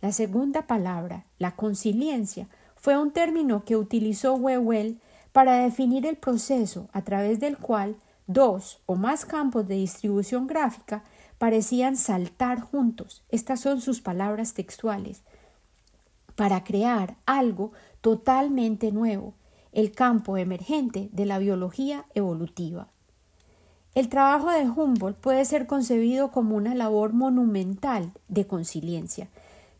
La 0.00 0.12
segunda 0.12 0.68
palabra, 0.68 1.26
la 1.38 1.56
conciliencia, 1.56 2.46
fue 2.76 2.96
un 2.96 3.10
término 3.10 3.64
que 3.64 3.74
utilizó 3.74 4.34
Wewell 4.36 5.00
para 5.32 5.56
definir 5.56 6.06
el 6.06 6.18
proceso 6.18 6.88
a 6.92 7.02
través 7.02 7.40
del 7.40 7.58
cual 7.58 7.96
dos 8.28 8.80
o 8.86 8.94
más 8.94 9.24
campos 9.24 9.66
de 9.66 9.74
distribución 9.74 10.46
gráfica 10.46 11.02
parecían 11.44 11.98
saltar 11.98 12.62
juntos. 12.62 13.22
Estas 13.28 13.60
son 13.60 13.82
sus 13.82 14.00
palabras 14.00 14.54
textuales 14.54 15.20
para 16.36 16.64
crear 16.64 17.16
algo 17.26 17.72
totalmente 18.00 18.92
nuevo, 18.92 19.34
el 19.70 19.92
campo 19.92 20.38
emergente 20.38 21.10
de 21.12 21.26
la 21.26 21.36
biología 21.38 22.06
evolutiva. 22.14 22.88
El 23.94 24.08
trabajo 24.08 24.50
de 24.50 24.70
Humboldt 24.70 25.18
puede 25.18 25.44
ser 25.44 25.66
concebido 25.66 26.30
como 26.30 26.56
una 26.56 26.74
labor 26.74 27.12
monumental 27.12 28.12
de 28.28 28.46
conciliencia, 28.46 29.28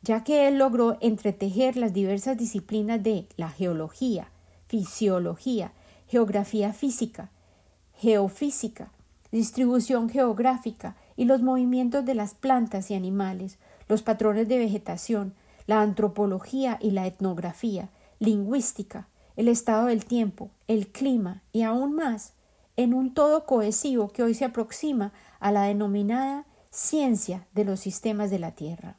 ya 0.03 0.23
que 0.23 0.49
él 0.49 0.59
logró 0.59 0.99
entretejer 1.01 1.79
las 1.79 1.95
diversas 1.95 2.37
disciplinas 2.37 3.03
de 3.03 3.27
la 3.39 3.49
geología, 3.49 4.29
fisiología, 4.67 5.73
geografía 6.09 6.75
física, 6.75 7.31
geofísica, 7.95 8.91
distribución 9.33 10.11
geográfica 10.11 10.97
y 11.17 11.25
los 11.25 11.43
movimientos 11.43 12.05
de 12.05 12.15
las 12.15 12.35
plantas 12.35 12.91
y 12.91 12.95
animales, 12.95 13.59
los 13.89 14.03
patrones 14.03 14.49
de 14.49 14.59
vegetación, 14.59 15.35
la 15.67 15.81
antropología 15.81 16.79
y 16.81 16.91
la 16.91 17.07
etnografía, 17.07 17.89
lingüística, 18.19 19.09
el 19.37 19.49
estado 19.49 19.87
del 19.87 20.05
tiempo, 20.05 20.51
el 20.69 20.89
clima 20.89 21.43
y 21.53 21.63
aún 21.63 21.95
más, 21.95 22.33
en 22.77 22.95
un 22.95 23.15
todo 23.15 23.47
cohesivo 23.47 24.09
que 24.09 24.23
hoy 24.23 24.35
se 24.35 24.45
aproxima 24.45 25.13
a 25.41 25.53
la 25.53 25.63
denominada 25.63 26.45
ciencia 26.71 27.47
de 27.55 27.65
los 27.65 27.81
sistemas 27.81 28.31
de 28.31 28.39
la 28.39 28.53
Tierra. 28.53 28.97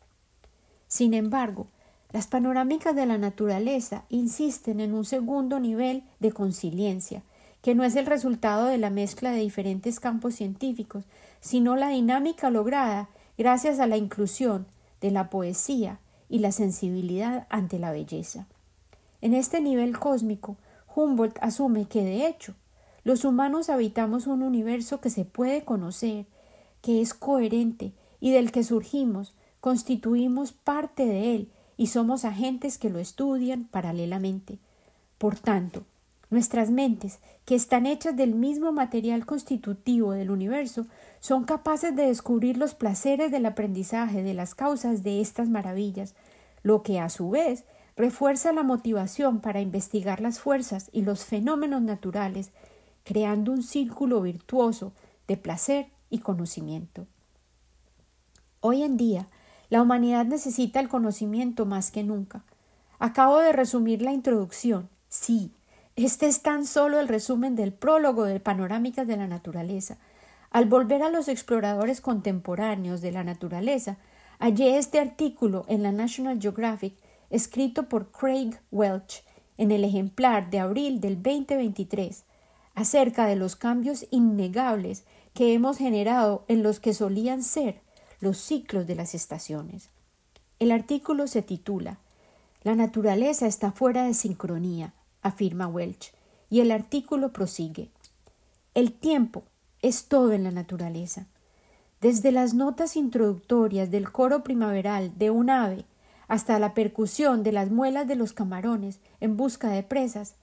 Sin 0.87 1.13
embargo, 1.13 1.67
las 2.11 2.27
panorámicas 2.27 2.95
de 2.95 3.05
la 3.05 3.17
naturaleza 3.17 4.05
insisten 4.09 4.79
en 4.79 4.93
un 4.93 5.03
segundo 5.03 5.59
nivel 5.59 6.03
de 6.19 6.31
conciliencia, 6.31 7.23
que 7.61 7.75
no 7.75 7.83
es 7.83 7.95
el 7.95 8.05
resultado 8.05 8.67
de 8.67 8.77
la 8.77 8.89
mezcla 8.89 9.31
de 9.31 9.39
diferentes 9.39 9.99
campos 9.99 10.35
científicos, 10.35 11.03
sino 11.39 11.75
la 11.75 11.89
dinámica 11.89 12.49
lograda 12.49 13.09
gracias 13.37 13.79
a 13.79 13.87
la 13.87 13.97
inclusión 13.97 14.67
de 15.01 15.11
la 15.11 15.29
poesía, 15.29 15.99
y 16.29 16.39
la 16.39 16.51
sensibilidad 16.51 17.47
ante 17.49 17.79
la 17.79 17.91
belleza. 17.91 18.47
En 19.21 19.33
este 19.33 19.61
nivel 19.61 19.97
cósmico, 19.97 20.57
Humboldt 20.95 21.37
asume 21.41 21.85
que, 21.85 22.03
de 22.03 22.27
hecho, 22.27 22.55
los 23.03 23.25
humanos 23.25 23.69
habitamos 23.69 24.27
un 24.27 24.41
universo 24.41 24.99
que 24.99 25.09
se 25.09 25.25
puede 25.25 25.63
conocer, 25.63 26.25
que 26.81 27.01
es 27.01 27.13
coherente 27.13 27.93
y 28.19 28.31
del 28.31 28.51
que 28.51 28.63
surgimos, 28.63 29.35
constituimos 29.59 30.51
parte 30.51 31.05
de 31.05 31.35
él 31.35 31.51
y 31.77 31.87
somos 31.87 32.25
agentes 32.25 32.77
que 32.77 32.89
lo 32.89 32.99
estudian 32.99 33.65
paralelamente. 33.65 34.59
Por 35.17 35.37
tanto, 35.37 35.83
nuestras 36.29 36.69
mentes, 36.69 37.19
que 37.45 37.55
están 37.55 37.85
hechas 37.85 38.15
del 38.15 38.33
mismo 38.35 38.71
material 38.71 39.25
constitutivo 39.25 40.11
del 40.11 40.31
universo, 40.31 40.85
son 41.19 41.43
capaces 41.43 41.95
de 41.95 42.07
descubrir 42.07 42.57
los 42.57 42.73
placeres 42.73 43.31
del 43.31 43.45
aprendizaje 43.45 44.23
de 44.23 44.33
las 44.33 44.55
causas 44.55 45.03
de 45.03 45.21
estas 45.21 45.49
maravillas, 45.49 46.15
lo 46.63 46.83
que 46.83 46.99
a 46.99 47.09
su 47.09 47.29
vez 47.29 47.63
refuerza 47.95 48.51
la 48.51 48.63
motivación 48.63 49.39
para 49.39 49.61
investigar 49.61 50.19
las 50.21 50.39
fuerzas 50.39 50.89
y 50.91 51.03
los 51.03 51.25
fenómenos 51.25 51.81
naturales, 51.81 52.51
creando 53.03 53.51
un 53.51 53.63
círculo 53.63 54.21
virtuoso 54.21 54.91
de 55.27 55.37
placer 55.37 55.87
y 56.09 56.19
conocimiento. 56.19 57.07
Hoy 58.59 58.83
en 58.83 58.97
día, 58.97 59.27
la 59.69 59.81
humanidad 59.81 60.25
necesita 60.25 60.79
el 60.79 60.89
conocimiento 60.89 61.65
más 61.65 61.91
que 61.91 62.03
nunca. 62.03 62.43
Acabo 62.99 63.39
de 63.39 63.51
resumir 63.51 64.01
la 64.01 64.11
introducción. 64.11 64.89
Sí, 65.09 65.51
este 65.95 66.27
es 66.27 66.41
tan 66.41 66.65
solo 66.65 66.99
el 66.99 67.07
resumen 67.07 67.55
del 67.55 67.71
prólogo 67.71 68.25
de 68.25 68.41
Panorámicas 68.41 69.07
de 69.07 69.15
la 69.15 69.27
Naturaleza. 69.27 69.97
Al 70.51 70.65
volver 70.65 71.03
a 71.03 71.09
los 71.09 71.29
exploradores 71.29 72.01
contemporáneos 72.01 72.99
de 73.01 73.13
la 73.13 73.23
naturaleza, 73.23 73.97
hallé 74.39 74.77
este 74.77 74.99
artículo 74.99 75.63
en 75.69 75.83
la 75.83 75.93
National 75.93 76.39
Geographic 76.41 76.95
escrito 77.29 77.87
por 77.87 78.11
Craig 78.11 78.59
Welch 78.71 79.23
en 79.57 79.71
el 79.71 79.85
ejemplar 79.85 80.49
de 80.49 80.59
abril 80.59 80.99
del 80.99 81.23
2023 81.23 82.25
acerca 82.73 83.25
de 83.25 83.37
los 83.37 83.55
cambios 83.55 84.05
innegables 84.11 85.05
que 85.33 85.53
hemos 85.53 85.77
generado 85.77 86.43
en 86.49 86.61
los 86.61 86.81
que 86.81 86.93
solían 86.93 87.41
ser 87.41 87.81
los 88.19 88.37
ciclos 88.37 88.85
de 88.85 88.95
las 88.95 89.15
estaciones. 89.15 89.89
El 90.59 90.71
artículo 90.71 91.27
se 91.27 91.41
titula 91.41 91.99
La 92.63 92.75
naturaleza 92.75 93.47
está 93.47 93.71
fuera 93.71 94.03
de 94.03 94.13
sincronía, 94.13 94.93
afirma 95.25 95.67
Welch, 95.67 96.13
y 96.51 96.59
el 96.59 96.71
artículo 96.71 97.33
prosigue. 97.33 97.89
El 98.75 98.93
tiempo 98.93 99.43
es 99.81 100.05
todo 100.05 100.33
en 100.33 100.43
la 100.43 100.51
naturaleza. 100.51 101.25
Desde 101.99 102.31
las 102.31 102.53
notas 102.53 102.95
introductorias 102.95 103.89
del 103.89 104.11
coro 104.11 104.43
primaveral 104.43 105.17
de 105.17 105.31
un 105.31 105.49
ave 105.49 105.85
hasta 106.27 106.59
la 106.59 106.75
percusión 106.75 107.41
de 107.41 107.51
las 107.51 107.71
muelas 107.71 108.07
de 108.07 108.15
los 108.15 108.33
camarones 108.33 108.99
en 109.19 109.35
busca 109.35 109.69
de 109.69 109.81
presas, 109.81 110.35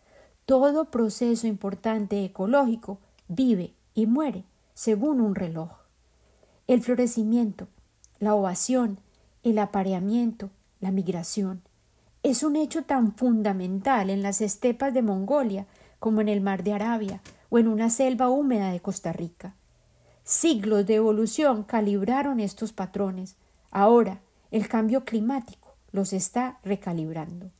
todo 0.47 0.87
proceso 0.87 1.47
importante 1.47 2.25
ecológico 2.25 2.99
vive 3.29 3.75
y 3.95 4.07
muere 4.07 4.45
según 4.75 5.21
un 5.21 5.37
reloj. 5.37 5.71
El 6.67 6.83
florecimiento, 6.83 7.69
la 8.19 8.35
ovación, 8.35 8.99
el 9.45 9.59
apareamiento, 9.59 10.51
la 10.81 10.91
migración, 10.91 11.63
es 12.23 12.43
un 12.43 12.57
hecho 12.57 12.85
tan 12.85 13.15
fundamental 13.15 14.11
en 14.11 14.23
las 14.23 14.41
estepas 14.41 14.95
de 14.95 15.03
Mongolia 15.03 15.67
como 15.99 16.21
en 16.21 16.29
el 16.29 16.41
mar 16.41 16.63
de 16.63 16.73
Arabia 16.73 17.21
o 17.51 17.59
en 17.59 17.69
una 17.69 17.91
selva 17.91 18.29
húmeda 18.29 18.71
de 18.71 18.81
Costa 18.81 19.13
Rica. 19.13 19.55
Siglos 20.25 20.87
de 20.87 20.95
evolución 20.95 21.65
calibraron 21.65 22.39
estos 22.39 22.73
patrones. 22.73 23.37
Ahora 23.71 24.21
el 24.51 24.69
cambio 24.69 25.05
climático 25.05 25.75
los 25.91 26.13
está 26.13 26.59
recalibrando. 26.63 27.51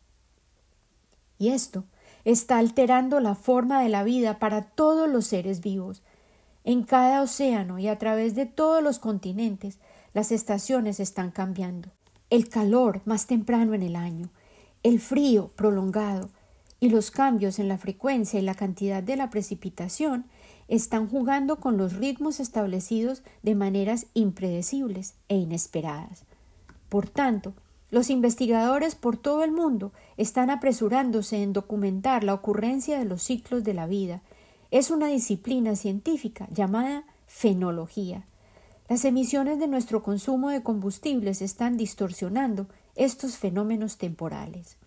Y 1.39 1.49
esto 1.49 1.85
está 2.25 2.59
alterando 2.59 3.19
la 3.19 3.35
forma 3.35 3.83
de 3.83 3.89
la 3.89 4.05
vida 4.05 4.39
para 4.39 4.63
todos 4.63 5.09
los 5.09 5.27
seres 5.27 5.61
vivos. 5.61 6.03
En 6.63 6.85
cada 6.85 7.21
océano 7.21 7.81
y 7.81 7.89
a 7.89 7.99
través 7.99 8.37
de 8.37 8.47
todos 8.47 8.81
los 8.81 9.01
continentes 9.01 9.81
las 10.15 10.31
estaciones 10.31 11.01
están 11.01 11.33
cambiando. 11.33 11.89
El 12.31 12.49
calor 12.49 13.03
más 13.05 13.27
temprano 13.27 13.75
en 13.75 13.83
el 13.83 13.97
año, 13.97 14.31
el 14.83 15.01
frío 15.01 15.53
prolongado 15.55 16.31
y 16.81 16.89
los 16.91 17.11
cambios 17.11 17.59
en 17.59 17.69
la 17.69 17.79
frecuencia 17.79 18.41
y 18.41 18.43
la 18.43 18.55
cantidad 18.55 19.03
de 19.03 19.17
la 19.17 19.31
precipitación 19.31 20.25
están 20.67 21.09
jugando 21.09 21.57
con 21.57 21.77
los 21.77 21.95
ritmos 21.95 22.41
establecidos 22.41 23.23
de 23.43 23.55
maneras 23.55 24.07
impredecibles 24.15 25.15
e 25.29 25.37
inesperadas. 25.37 26.25
Por 26.89 27.09
tanto, 27.09 27.55
los 27.91 28.11
investigadores 28.11 28.95
por 28.95 29.17
todo 29.17 29.45
el 29.45 29.53
mundo 29.53 29.93
están 30.17 30.51
apresurándose 30.51 31.43
en 31.43 31.53
documentar 31.53 32.25
la 32.25 32.35
ocurrencia 32.35 32.99
de 32.99 33.05
los 33.05 33.23
ciclos 33.23 33.65
de 33.65 33.75
la 33.75 33.87
vida. 33.87 34.23
Es 34.71 34.91
una 34.91 35.09
disciplina 35.09 35.77
científica 35.77 36.49
llamada 36.51 37.05
fenología. 37.27 38.25
Las 38.89 39.05
emisiones 39.05 39.59
de 39.59 39.69
nuestro 39.69 40.03
consumo 40.03 40.49
de 40.51 40.63
combustibles 40.63 41.43
están 41.43 41.77
distorsionando 41.77 42.67
estos 42.97 43.37
fenómenos 43.37 43.99
temporales. 43.99 44.79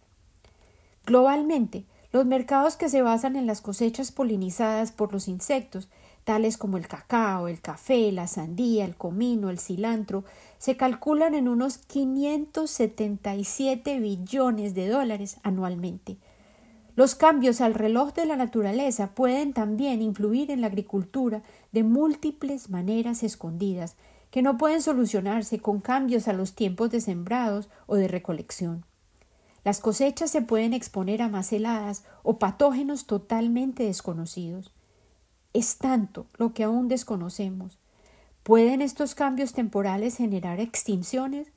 Globalmente, 1.05 1.85
los 2.11 2.25
mercados 2.25 2.77
que 2.77 2.89
se 2.89 3.01
basan 3.01 3.35
en 3.35 3.45
las 3.45 3.61
cosechas 3.61 4.11
polinizadas 4.11 4.91
por 4.91 5.11
los 5.11 5.27
insectos, 5.27 5.89
tales 6.23 6.57
como 6.57 6.77
el 6.77 6.87
cacao, 6.87 7.47
el 7.47 7.61
café, 7.61 8.11
la 8.11 8.27
sandía, 8.27 8.85
el 8.85 8.95
comino, 8.95 9.49
el 9.49 9.59
cilantro, 9.59 10.23
se 10.57 10.77
calculan 10.77 11.35
en 11.35 11.47
unos 11.47 11.77
577 11.77 13.99
billones 13.99 14.73
de 14.73 14.87
dólares 14.87 15.37
anualmente. 15.43 16.17
Los 16.95 17.13
cambios 17.13 17.59
al 17.59 17.73
reloj 17.73 18.13
de 18.13 18.25
la 18.25 18.37
naturaleza 18.37 19.13
pueden 19.13 19.53
también 19.53 20.01
influir 20.01 20.49
en 20.49 20.61
la 20.61 20.67
agricultura 20.67 21.43
de 21.73 21.83
múltiples 21.83 22.69
maneras 22.69 23.21
escondidas, 23.21 23.97
que 24.35 24.41
no 24.41 24.57
pueden 24.57 24.81
solucionarse 24.81 25.59
con 25.59 25.79
cambios 25.79 26.27
a 26.27 26.33
los 26.33 26.55
tiempos 26.55 26.89
de 26.89 26.99
sembrados 26.99 27.69
o 27.87 27.95
de 27.95 28.09
recolección. 28.09 28.83
Las 29.63 29.79
cosechas 29.79 30.29
se 30.29 30.41
pueden 30.41 30.73
exponer 30.73 31.21
a 31.21 31.29
más 31.29 31.53
heladas 31.53 32.03
o 32.21 32.37
patógenos 32.37 33.05
totalmente 33.05 33.83
desconocidos. 33.83 34.73
Es 35.53 35.77
tanto 35.77 36.25
lo 36.35 36.53
que 36.53 36.65
aún 36.65 36.89
desconocemos. 36.89 37.77
¿Pueden 38.43 38.81
estos 38.81 39.15
cambios 39.15 39.53
temporales 39.53 40.17
generar 40.17 40.59
extinciones? 40.59 41.47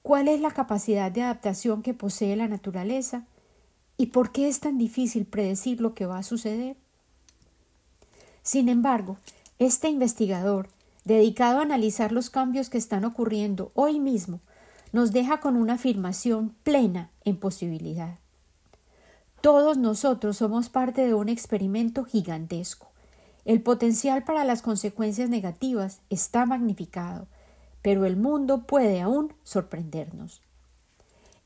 ¿Cuál 0.00 0.28
es 0.28 0.40
la 0.40 0.52
capacidad 0.52 1.12
de 1.12 1.20
adaptación 1.20 1.82
que 1.82 1.92
posee 1.92 2.34
la 2.34 2.48
naturaleza? 2.48 3.24
¿Y 3.98 4.06
por 4.06 4.32
qué 4.32 4.48
es 4.48 4.60
tan 4.60 4.78
difícil 4.78 5.26
predecir 5.26 5.82
lo 5.82 5.92
que 5.92 6.06
va 6.06 6.16
a 6.16 6.22
suceder? 6.22 6.78
Sin 8.42 8.70
embargo, 8.70 9.18
este 9.58 9.90
investigador, 9.90 10.70
dedicado 11.06 11.60
a 11.60 11.62
analizar 11.62 12.12
los 12.12 12.28
cambios 12.28 12.68
que 12.68 12.76
están 12.76 13.04
ocurriendo 13.04 13.70
hoy 13.74 14.00
mismo, 14.00 14.40
nos 14.92 15.12
deja 15.12 15.40
con 15.40 15.56
una 15.56 15.74
afirmación 15.74 16.54
plena 16.64 17.10
en 17.24 17.38
posibilidad. 17.38 18.18
Todos 19.40 19.78
nosotros 19.78 20.36
somos 20.36 20.68
parte 20.68 21.06
de 21.06 21.14
un 21.14 21.28
experimento 21.28 22.04
gigantesco. 22.04 22.88
El 23.44 23.62
potencial 23.62 24.24
para 24.24 24.44
las 24.44 24.60
consecuencias 24.62 25.30
negativas 25.30 26.00
está 26.10 26.44
magnificado, 26.44 27.28
pero 27.82 28.04
el 28.04 28.16
mundo 28.16 28.66
puede 28.66 29.00
aún 29.00 29.32
sorprendernos. 29.44 30.42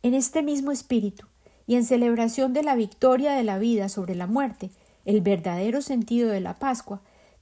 En 0.03 0.15
este 0.15 0.43
mismo 0.43 0.73
espíritu, 0.73 1.27
y 1.67 1.77
en 1.77 1.85
celebración 1.85 2.53
de 2.53 2.63
la 2.63 2.75
victoria 2.75 3.33
de 3.35 3.45
la 3.45 3.59
vida 3.59 3.89
sobre 3.89 4.15
la 4.15 4.27
muerte, 4.27 4.71
el 5.05 5.21
verdadero 5.21 5.83
sentido 5.83 6.31
de 6.31 6.41
la 6.41 6.55
Pascua, 6.55 7.01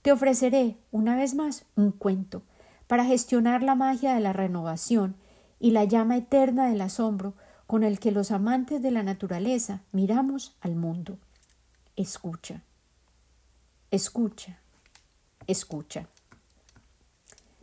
te 0.09 0.13
ofreceré, 0.13 0.79
una 0.91 1.17
vez 1.17 1.35
más, 1.35 1.67
un 1.77 1.93
cuento, 1.93 2.41
para 2.87 3.05
gestionar 3.05 3.63
la 3.63 3.75
magia 3.75 4.15
de 4.15 4.21
la 4.21 4.33
renovación 4.33 5.17
y 5.61 5.73
la 5.73 5.85
llama 5.85 6.17
eterna 6.17 6.71
del 6.71 6.81
asombro 6.81 7.35
con 7.67 7.85
el 7.85 8.01
que 8.01 8.11
los 8.11 8.31
amantes 8.31 8.81
de 8.81 8.91
la 8.91 9.03
naturaleza 9.03 9.83
miramos 9.93 10.57
al 10.63 10.77
mundo. 10.77 11.19
Escucha, 11.95 12.63
escucha, 13.91 14.61
escucha. 15.47 16.07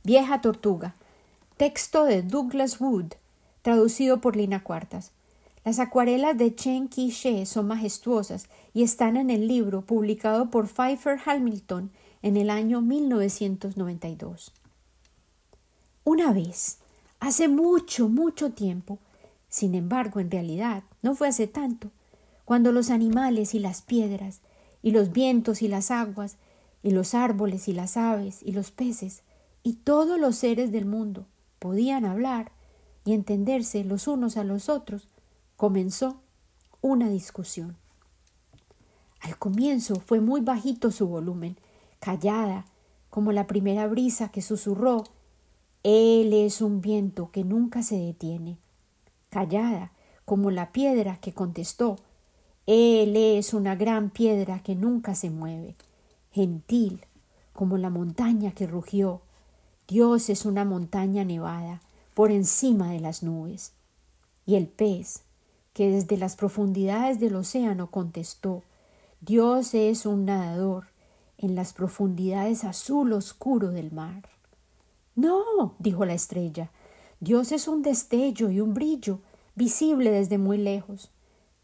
Vieja 0.03 0.39
Tortuga, 0.39 0.93
texto 1.57 2.03
de 2.03 2.21
Douglas 2.21 2.79
Wood, 2.79 3.13
traducido 3.63 4.21
por 4.21 4.35
Lina 4.35 4.63
Cuartas. 4.63 5.13
Las 5.63 5.79
acuarelas 5.79 6.37
de 6.37 6.53
Chen 6.53 6.89
Qi-she 6.89 7.47
son 7.47 7.65
majestuosas 7.65 8.45
y 8.71 8.83
están 8.83 9.17
en 9.17 9.31
el 9.31 9.47
libro 9.47 9.81
publicado 9.81 10.51
por 10.51 10.67
Pfeiffer 10.67 11.19
Hamilton 11.25 11.89
en 12.25 12.37
el 12.37 12.49
año 12.49 12.81
1992. 12.81 14.51
Una 16.03 16.33
vez, 16.33 16.79
hace 17.19 17.47
mucho, 17.47 18.09
mucho 18.09 18.49
tiempo, 18.49 18.97
sin 19.47 19.75
embargo, 19.75 20.19
en 20.19 20.31
realidad, 20.31 20.81
no 21.03 21.13
fue 21.13 21.27
hace 21.27 21.45
tanto, 21.45 21.91
cuando 22.43 22.71
los 22.71 22.89
animales 22.89 23.53
y 23.53 23.59
las 23.59 23.83
piedras, 23.83 24.41
y 24.81 24.89
los 24.89 25.11
vientos 25.11 25.61
y 25.61 25.67
las 25.67 25.91
aguas, 25.91 26.37
y 26.81 26.89
los 26.89 27.13
árboles 27.13 27.67
y 27.67 27.73
las 27.73 27.95
aves 27.95 28.39
y 28.41 28.53
los 28.53 28.71
peces, 28.71 29.21
y 29.61 29.73
todos 29.73 30.19
los 30.19 30.35
seres 30.35 30.71
del 30.71 30.85
mundo 30.85 31.27
podían 31.59 32.05
hablar 32.05 32.51
y 33.05 33.13
entenderse 33.13 33.83
los 33.83 34.07
unos 34.07 34.35
a 34.35 34.43
los 34.43 34.67
otros, 34.67 35.09
comenzó 35.57 36.21
una 36.81 37.07
discusión. 37.07 37.77
Al 39.21 39.37
comienzo 39.37 39.99
fue 39.99 40.21
muy 40.21 40.41
bajito 40.41 40.89
su 40.89 41.05
volumen, 41.07 41.55
callada, 41.99 42.65
como 43.09 43.31
la 43.31 43.47
primera 43.47 43.87
brisa 43.87 44.29
que 44.29 44.41
susurró 44.41 45.03
Él 45.83 46.33
es 46.33 46.61
un 46.61 46.81
viento 46.81 47.31
que 47.31 47.43
nunca 47.43 47.83
se 47.83 47.97
detiene, 47.97 48.57
callada, 49.29 49.91
como 50.25 50.51
la 50.51 50.71
piedra 50.71 51.17
que 51.21 51.33
contestó 51.33 51.97
Él 52.65 53.15
es 53.15 53.53
una 53.53 53.75
gran 53.75 54.09
piedra 54.09 54.59
que 54.63 54.75
nunca 54.75 55.15
se 55.15 55.29
mueve, 55.29 55.75
gentil, 56.31 57.05
como 57.53 57.77
la 57.77 57.89
montaña 57.89 58.51
que 58.51 58.67
rugió 58.67 59.21
Dios 59.87 60.29
es 60.29 60.45
una 60.45 60.65
montaña 60.65 61.23
nevada 61.23 61.79
por 62.15 62.31
encima 62.31 62.91
de 62.91 62.99
las 62.99 63.21
nubes. 63.21 63.73
Y 64.47 64.55
el 64.55 64.67
pez, 64.67 65.21
que 65.73 65.91
desde 65.91 66.17
las 66.17 66.35
profundidades 66.35 67.19
del 67.19 67.35
océano 67.35 67.91
contestó 67.91 68.63
Dios 69.21 69.73
es 69.73 70.05
un 70.05 70.25
nadador 70.25 70.87
en 71.37 71.55
las 71.55 71.73
profundidades 71.73 72.63
azul 72.63 73.13
oscuro 73.13 73.71
del 73.71 73.91
mar. 73.91 74.29
No, 75.15 75.75
dijo 75.79 76.05
la 76.05 76.13
estrella, 76.13 76.71
Dios 77.19 77.51
es 77.51 77.67
un 77.67 77.81
destello 77.81 78.49
y 78.49 78.59
un 78.59 78.73
brillo 78.73 79.19
visible 79.55 80.11
desde 80.11 80.37
muy 80.37 80.57
lejos. 80.57 81.11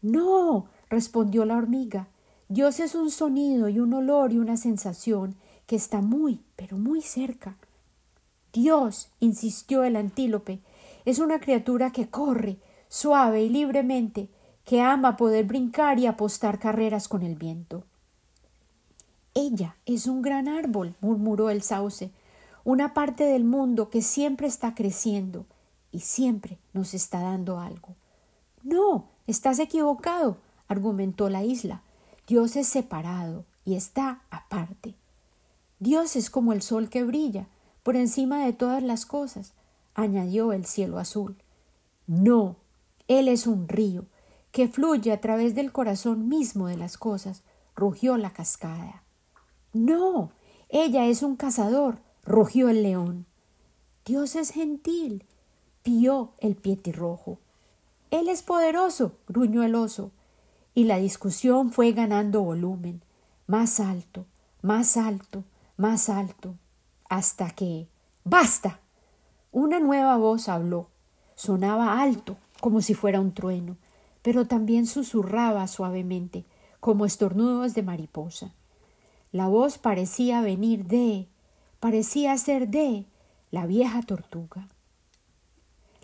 No, 0.00 0.66
respondió 0.88 1.44
la 1.44 1.56
hormiga, 1.56 2.08
Dios 2.48 2.80
es 2.80 2.94
un 2.94 3.10
sonido 3.10 3.68
y 3.68 3.78
un 3.78 3.94
olor 3.94 4.32
y 4.32 4.38
una 4.38 4.56
sensación 4.56 5.36
que 5.66 5.76
está 5.76 6.00
muy, 6.00 6.40
pero 6.56 6.76
muy 6.76 7.00
cerca. 7.00 7.56
Dios, 8.52 9.10
insistió 9.20 9.84
el 9.84 9.96
antílope, 9.96 10.60
es 11.04 11.18
una 11.18 11.40
criatura 11.40 11.92
que 11.92 12.08
corre, 12.08 12.58
suave 12.88 13.42
y 13.42 13.48
libremente, 13.48 14.28
que 14.64 14.80
ama 14.82 15.16
poder 15.16 15.44
brincar 15.44 15.98
y 15.98 16.06
apostar 16.06 16.58
carreras 16.58 17.08
con 17.08 17.22
el 17.22 17.36
viento. 17.36 17.84
Ella 19.34 19.76
es 19.86 20.06
un 20.06 20.22
gran 20.22 20.48
árbol, 20.48 20.94
murmuró 21.00 21.50
el 21.50 21.62
sauce, 21.62 22.10
una 22.64 22.94
parte 22.94 23.24
del 23.24 23.44
mundo 23.44 23.90
que 23.90 24.02
siempre 24.02 24.46
está 24.46 24.74
creciendo 24.74 25.46
y 25.90 26.00
siempre 26.00 26.58
nos 26.72 26.94
está 26.94 27.20
dando 27.20 27.58
algo. 27.58 27.94
No, 28.62 29.08
estás 29.26 29.58
equivocado, 29.58 30.36
argumentó 30.68 31.28
la 31.28 31.44
isla. 31.44 31.82
Dios 32.26 32.56
es 32.56 32.68
separado 32.68 33.44
y 33.64 33.74
está 33.74 34.22
aparte. 34.30 34.94
Dios 35.80 36.14
es 36.14 36.30
como 36.30 36.52
el 36.52 36.62
sol 36.62 36.88
que 36.88 37.02
brilla 37.02 37.46
por 37.82 37.96
encima 37.96 38.44
de 38.44 38.52
todas 38.52 38.82
las 38.82 39.06
cosas, 39.06 39.54
añadió 39.94 40.52
el 40.52 40.66
cielo 40.66 40.98
azul. 40.98 41.36
No, 42.06 42.56
él 43.08 43.28
es 43.28 43.46
un 43.46 43.68
río 43.68 44.06
que 44.52 44.68
fluye 44.68 45.12
a 45.12 45.20
través 45.20 45.54
del 45.54 45.72
corazón 45.72 46.28
mismo 46.28 46.68
de 46.68 46.76
las 46.76 46.96
cosas, 46.96 47.42
rugió 47.74 48.16
la 48.16 48.32
cascada. 48.32 49.01
No, 49.72 50.32
ella 50.68 51.06
es 51.06 51.22
un 51.22 51.36
cazador, 51.36 51.98
rugió 52.24 52.68
el 52.68 52.82
león. 52.82 53.26
Dios 54.04 54.36
es 54.36 54.50
gentil, 54.50 55.24
pió 55.82 56.32
el 56.38 56.56
pietirrojo. 56.56 57.38
Él 58.10 58.28
es 58.28 58.42
poderoso, 58.42 59.12
gruñó 59.26 59.62
el 59.62 59.74
oso. 59.74 60.10
Y 60.74 60.84
la 60.84 60.98
discusión 60.98 61.70
fue 61.70 61.92
ganando 61.92 62.42
volumen, 62.42 63.02
más 63.46 63.80
alto, 63.80 64.26
más 64.60 64.96
alto, 64.96 65.44
más 65.76 66.08
alto, 66.08 66.54
hasta 67.08 67.50
que. 67.50 67.88
¡Basta! 68.24 68.80
Una 69.52 69.80
nueva 69.80 70.16
voz 70.16 70.48
habló. 70.48 70.88
Sonaba 71.34 72.00
alto, 72.00 72.36
como 72.60 72.82
si 72.82 72.94
fuera 72.94 73.20
un 73.20 73.32
trueno, 73.32 73.76
pero 74.22 74.46
también 74.46 74.86
susurraba 74.86 75.66
suavemente, 75.66 76.44
como 76.80 77.06
estornudos 77.06 77.74
de 77.74 77.82
mariposa. 77.82 78.52
La 79.32 79.48
voz 79.48 79.78
parecía 79.78 80.42
venir 80.42 80.84
de, 80.84 81.26
parecía 81.80 82.36
ser 82.36 82.68
de, 82.68 83.06
la 83.50 83.66
vieja 83.66 84.02
tortuga. 84.02 84.68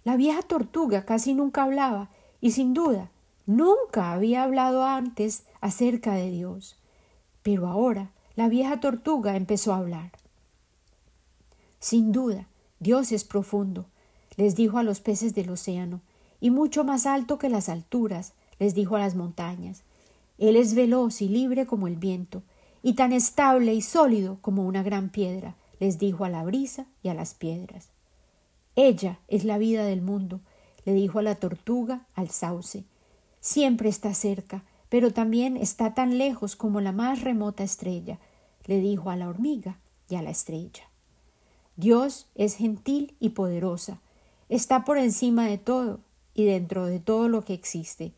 La 0.03 0.17
vieja 0.17 0.41
tortuga 0.41 1.05
casi 1.05 1.35
nunca 1.35 1.63
hablaba, 1.63 2.09
y 2.41 2.53
sin 2.53 2.73
duda 2.73 3.11
nunca 3.45 4.13
había 4.13 4.45
hablado 4.45 4.85
antes 4.85 5.45
acerca 5.61 6.15
de 6.15 6.31
Dios. 6.31 6.79
Pero 7.43 7.67
ahora 7.67 8.13
la 8.35 8.49
vieja 8.49 8.81
tortuga 8.81 9.37
empezó 9.37 9.75
a 9.75 9.79
hablar. 9.79 10.13
Sin 11.81 12.13
duda, 12.13 12.49
Dios 12.81 13.13
es 13.13 13.25
profundo, 13.25 13.87
les 14.37 14.57
dijo 14.57 14.79
a 14.79 14.83
los 14.83 15.01
peces 15.01 15.35
del 15.35 15.51
océano, 15.51 16.01
y 16.41 16.51
mucho 16.51 16.85
más 16.85 17.05
alto 17.05 17.39
que 17.39 17.49
las 17.49 17.69
alturas, 17.69 18.33
les 18.59 18.75
dijo 18.75 18.97
a 18.97 19.01
las 19.01 19.17
montañas. 19.17 19.83
Él 20.39 20.57
es 20.57 20.75
veloz 20.75 21.21
y 21.21 21.29
libre 21.29 21.67
como 21.67 21.89
el 21.89 21.97
viento, 21.97 22.43
y 22.89 22.95
tan 22.95 23.13
estable 23.13 23.75
y 23.75 23.83
sólido 23.83 24.39
como 24.41 24.65
una 24.65 24.83
gran 24.83 25.11
piedra, 25.11 25.57
les 25.79 25.99
dijo 25.99 26.25
a 26.25 26.31
la 26.31 26.43
brisa 26.43 26.87
y 27.03 27.11
a 27.11 27.15
las 27.15 27.35
piedras. 27.35 27.91
Ella 28.77 29.19
es 29.29 29.45
la 29.45 29.59
vida 29.59 29.85
del 29.85 30.01
mundo, 30.01 30.41
le 30.87 30.95
dijo 30.95 31.19
a 31.19 31.23
la 31.23 31.35
tortuga 31.35 32.07
al 32.15 32.31
sauce. 32.31 32.85
Siempre 33.41 33.91
está 33.91 34.15
cerca, 34.15 34.65
pero 34.89 35.13
también 35.13 35.59
está 35.59 35.93
tan 35.93 36.17
lejos 36.17 36.57
como 36.57 36.81
la 36.81 36.93
más 36.93 37.21
remota 37.21 37.63
estrella, 37.63 38.19
le 38.65 38.81
dijo 38.81 39.11
a 39.11 39.17
la 39.17 39.29
hormiga 39.29 39.77
y 40.09 40.15
a 40.15 40.23
la 40.23 40.31
estrella. 40.31 40.85
Dios 41.77 42.27
es 42.37 42.57
gentil 42.57 43.15
y 43.21 43.29
poderosa, 43.29 44.01
está 44.49 44.87
por 44.87 44.97
encima 44.97 45.45
de 45.45 45.59
todo, 45.59 46.01
y 46.33 46.47
dentro 46.47 46.87
de 46.87 47.01
todo 47.01 47.29
lo 47.29 47.45
que 47.45 47.53
existe. 47.53 48.15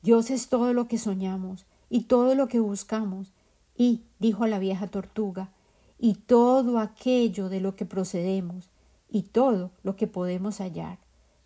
Dios 0.00 0.30
es 0.30 0.48
todo 0.48 0.72
lo 0.72 0.88
que 0.88 0.96
soñamos 0.96 1.66
y 1.90 2.04
todo 2.04 2.34
lo 2.34 2.48
que 2.48 2.60
buscamos, 2.60 3.33
y, 3.76 4.02
dijo 4.18 4.46
la 4.46 4.58
vieja 4.58 4.86
tortuga, 4.86 5.50
y 5.98 6.14
todo 6.14 6.78
aquello 6.78 7.48
de 7.48 7.60
lo 7.60 7.76
que 7.76 7.86
procedemos, 7.86 8.70
y 9.08 9.22
todo 9.22 9.70
lo 9.82 9.96
que 9.96 10.06
podemos 10.06 10.58
hallar. 10.58 10.98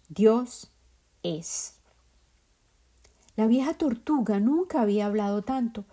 Dios 0.08 0.70
es. 1.22 1.74
La 3.36 3.46
vieja 3.46 3.74
tortuga 3.74 4.40
nunca 4.40 4.80
había 4.80 5.06
hablado 5.06 5.42
tanto. 5.42 5.84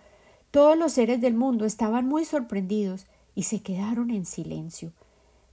Todos 0.52 0.78
los 0.78 0.94
seres 0.94 1.22
del 1.22 1.36
mundo 1.36 1.66
estaban 1.66 2.08
muy 2.08 2.26
sorprendidos 2.26 3.06
y 3.36 3.44
se 3.44 3.62
quedaron 3.62 4.10
en 4.10 4.26
silencio. 4.26 4.94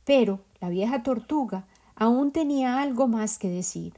Pero 0.04 0.40
la 0.60 0.68
vieja 0.68 1.02
tortuga 1.02 1.66
aún 1.96 2.30
tenía 2.32 2.80
algo 2.80 3.08
más 3.08 3.38
que 3.38 3.48
decir. 3.48 3.94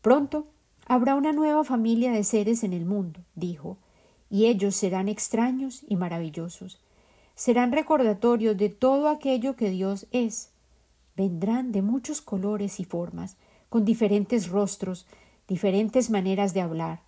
Pronto 0.00 0.46
Habrá 0.88 1.16
una 1.16 1.32
nueva 1.32 1.64
familia 1.64 2.12
de 2.12 2.22
seres 2.22 2.62
en 2.62 2.72
el 2.72 2.86
mundo, 2.86 3.18
dijo, 3.34 3.76
y 4.30 4.46
ellos 4.46 4.76
serán 4.76 5.08
extraños 5.08 5.82
y 5.88 5.96
maravillosos. 5.96 6.80
Serán 7.34 7.72
recordatorios 7.72 8.56
de 8.56 8.68
todo 8.68 9.08
aquello 9.08 9.56
que 9.56 9.70
Dios 9.70 10.06
es. 10.10 10.50
Vendrán 11.16 11.72
de 11.72 11.82
muchos 11.82 12.20
colores 12.20 12.80
y 12.80 12.84
formas, 12.84 13.36
con 13.68 13.84
diferentes 13.84 14.48
rostros, 14.48 15.06
diferentes 15.48 16.10
maneras 16.10 16.54
de 16.54 16.60
hablar. 16.60 17.00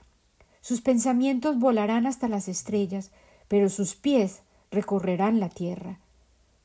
Sus 0.61 0.81
pensamientos 0.81 1.59
volarán 1.59 2.07
hasta 2.07 2.29
las 2.29 2.49
estrellas, 2.49 3.11
pero 3.49 3.69
sus 3.69 3.95
pies 3.95 4.43
recorrerán 4.71 5.41
la 5.41 5.49
tierra. 5.49 5.99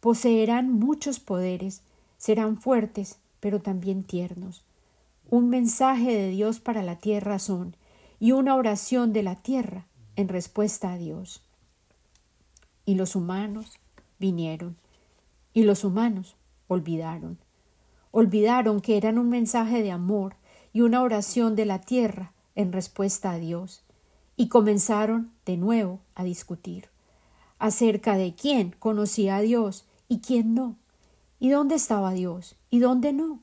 Poseerán 0.01 0.71
muchos 0.71 1.19
poderes, 1.19 1.81
serán 2.17 2.57
fuertes, 2.57 3.17
pero 3.39 3.61
también 3.61 4.03
tiernos. 4.03 4.63
Un 5.29 5.49
mensaje 5.49 6.13
de 6.13 6.29
Dios 6.29 6.59
para 6.59 6.83
la 6.83 6.97
tierra 6.97 7.39
son, 7.39 7.75
y 8.19 8.33
una 8.33 8.55
oración 8.55 9.13
de 9.13 9.23
la 9.23 9.35
tierra 9.35 9.85
en 10.15 10.27
respuesta 10.27 10.93
a 10.93 10.97
Dios. 10.97 11.41
Y 12.85 12.95
los 12.95 13.15
humanos 13.15 13.79
vinieron, 14.19 14.77
y 15.53 15.63
los 15.63 15.83
humanos 15.83 16.35
olvidaron. 16.67 17.37
Olvidaron 18.11 18.81
que 18.81 18.97
eran 18.97 19.17
un 19.17 19.29
mensaje 19.29 19.81
de 19.83 19.91
amor 19.91 20.35
y 20.71 20.81
una 20.81 21.01
oración 21.01 21.55
de 21.55 21.65
la 21.65 21.81
tierra 21.81 22.33
en 22.55 22.71
respuesta 22.71 23.31
a 23.31 23.37
Dios, 23.37 23.83
y 24.35 24.47
comenzaron 24.47 25.31
de 25.45 25.57
nuevo 25.57 25.99
a 26.15 26.23
discutir 26.23 26.93
acerca 27.63 28.17
de 28.17 28.35
quién 28.35 28.75
conocía 28.77 29.37
a 29.37 29.41
Dios 29.41 29.85
y 30.09 30.19
quién 30.19 30.53
no, 30.53 30.75
y 31.39 31.49
dónde 31.49 31.75
estaba 31.75 32.11
Dios 32.11 32.57
y 32.69 32.79
dónde 32.79 33.13
no, 33.13 33.39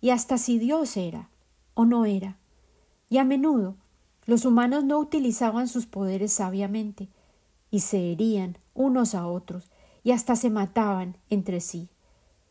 y 0.00 0.10
hasta 0.10 0.36
si 0.36 0.58
Dios 0.58 0.96
era 0.96 1.28
o 1.74 1.84
no 1.84 2.04
era. 2.04 2.38
Y 3.08 3.18
a 3.18 3.24
menudo 3.24 3.76
los 4.24 4.44
humanos 4.44 4.84
no 4.84 4.98
utilizaban 4.98 5.68
sus 5.68 5.86
poderes 5.86 6.32
sabiamente, 6.32 7.08
y 7.70 7.80
se 7.80 8.12
herían 8.12 8.58
unos 8.74 9.14
a 9.14 9.26
otros, 9.26 9.70
y 10.04 10.12
hasta 10.12 10.36
se 10.36 10.50
mataban 10.50 11.16
entre 11.30 11.60
sí, 11.60 11.88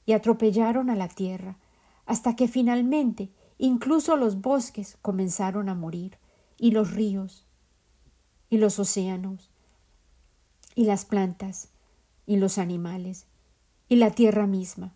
y 0.06 0.14
atropellaron 0.14 0.90
a 0.90 0.96
la 0.96 1.08
tierra, 1.08 1.58
hasta 2.06 2.36
que 2.36 2.48
finalmente 2.48 3.30
incluso 3.58 4.16
los 4.16 4.42
bosques 4.42 4.98
comenzaron 5.02 5.70
a 5.70 5.76
morir, 5.76 6.18
y 6.58 6.72
los 6.72 6.92
ríos, 6.92 7.46
y 8.50 8.58
los 8.58 8.80
océanos, 8.80 9.50
y 10.76 10.86
las 10.86 11.06
plantas, 11.06 11.70
y 12.26 12.38
los 12.38 12.58
animales, 12.58 13.28
y 13.88 13.96
la 13.96 14.12
tierra 14.12 14.48
misma, 14.48 14.94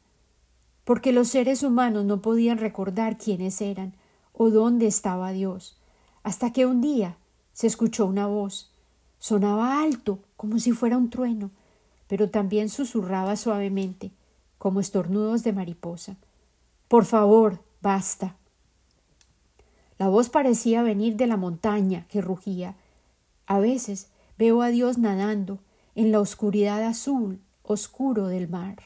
porque 0.84 1.12
los 1.12 1.30
seres 1.30 1.64
humanos 1.64 2.06
no 2.06 2.22
podían 2.22 2.58
recordar 2.58 3.18
quiénes 3.18 3.62
eran 3.62 3.96
o 4.34 4.50
dónde 4.50 4.88
estaba 4.88 5.32
Dios, 5.32 5.78
hasta 6.26 6.52
que 6.52 6.66
un 6.66 6.82
día 6.82 7.18
se 7.54 7.68
escuchó 7.68 8.08
una 8.08 8.26
voz. 8.26 8.72
Sonaba 9.20 9.84
alto, 9.84 10.18
como 10.36 10.58
si 10.58 10.72
fuera 10.72 10.98
un 10.98 11.12
trueno, 11.12 11.52
pero 12.08 12.32
también 12.32 12.70
susurraba 12.70 13.36
suavemente, 13.36 14.12
como 14.58 14.80
estornudos 14.80 15.44
de 15.44 15.54
mariposa. 15.54 16.18
Por 16.88 17.06
favor, 17.06 17.62
basta. 17.80 18.38
La 20.00 20.10
voz 20.10 20.30
parecía 20.30 20.82
venir 20.82 21.16
de 21.16 21.28
la 21.28 21.38
montaña 21.38 22.08
que 22.10 22.22
rugía. 22.22 22.76
A 23.46 23.60
veces 23.60 24.08
veo 24.40 24.64
a 24.64 24.70
Dios 24.70 24.98
nadando 24.98 25.60
en 25.94 26.12
la 26.12 26.20
oscuridad 26.20 26.82
azul 26.82 27.40
oscuro 27.62 28.30
del 28.30 28.50
mar. 28.50 28.78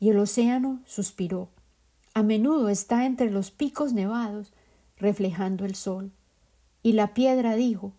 Y 0.00 0.10
el 0.10 0.18
océano 0.18 0.82
suspiró. 0.84 1.48
A 2.12 2.22
menudo 2.22 2.68
está 2.68 3.06
entre 3.06 3.30
los 3.30 3.50
picos 3.50 3.94
nevados, 3.94 4.52
reflejando 4.98 5.64
el 5.64 5.74
sol. 5.74 6.12
Y 6.82 6.92
la 6.92 7.14
piedra 7.14 7.54
dijo 7.54 7.92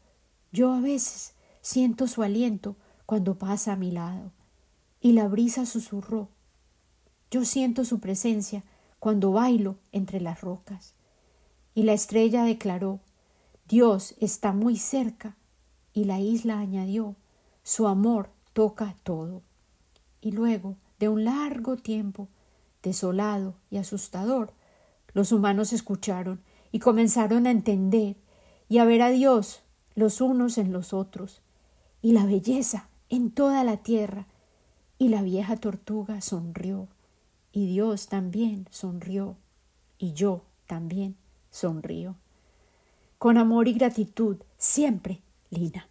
Yo 0.52 0.74
a 0.74 0.80
veces 0.80 1.36
siento 1.62 2.08
su 2.08 2.24
aliento 2.24 2.76
cuando 3.06 3.38
pasa 3.38 3.74
a 3.74 3.76
mi 3.76 3.92
lado. 3.92 4.32
Y 5.02 5.14
la 5.14 5.28
brisa 5.28 5.66
susurró 5.66 6.30
Yo 7.32 7.46
siento 7.46 7.86
su 7.86 8.00
presencia 8.00 8.64
cuando 9.00 9.32
bailo 9.32 9.78
entre 9.92 10.22
las 10.22 10.42
rocas. 10.42 10.94
Y 11.74 11.84
la 11.84 11.94
estrella 11.94 12.44
declaró 12.44 13.00
Dios 13.68 14.16
está 14.20 14.52
muy 14.52 14.78
cerca. 14.78 15.38
Y 15.94 16.06
la 16.06 16.20
isla 16.20 16.60
añadió 16.60 17.16
Su 17.64 17.88
amor 17.88 18.32
toca 18.54 18.96
todo. 19.04 19.44
Y 20.22 20.32
luego, 20.32 20.76
de 21.00 21.08
un 21.08 21.24
largo 21.24 21.78
tiempo, 21.78 22.28
desolado 22.84 23.56
y 23.70 23.78
asustador, 23.78 24.54
los 25.14 25.32
humanos 25.32 25.72
escucharon 25.74 26.42
y 26.72 26.80
comenzaron 26.80 27.48
a 27.48 27.52
entender 27.52 28.18
y 28.70 28.78
a 28.78 28.86
ver 28.86 29.02
a 29.02 29.10
Dios 29.10 29.62
los 29.96 30.22
unos 30.22 30.58
en 30.58 30.72
los 30.72 30.94
otros, 30.94 31.42
y 32.02 32.14
la 32.14 32.26
belleza 32.26 32.88
en 33.10 33.32
toda 33.32 33.64
la 33.64 33.78
tierra. 33.78 34.26
Y 34.98 35.10
la 35.10 35.22
vieja 35.22 35.58
tortuga 35.58 36.22
sonrió, 36.22 36.88
y 37.52 37.68
Dios 37.68 38.08
también 38.08 38.68
sonrió, 38.70 39.36
y 39.98 40.14
yo 40.14 40.44
también 40.68 41.16
sonrío. 41.52 42.16
Con 43.18 43.38
amor 43.38 43.68
y 43.68 43.74
gratitud, 43.74 44.38
siempre, 44.58 45.22
Lina. 45.50 45.88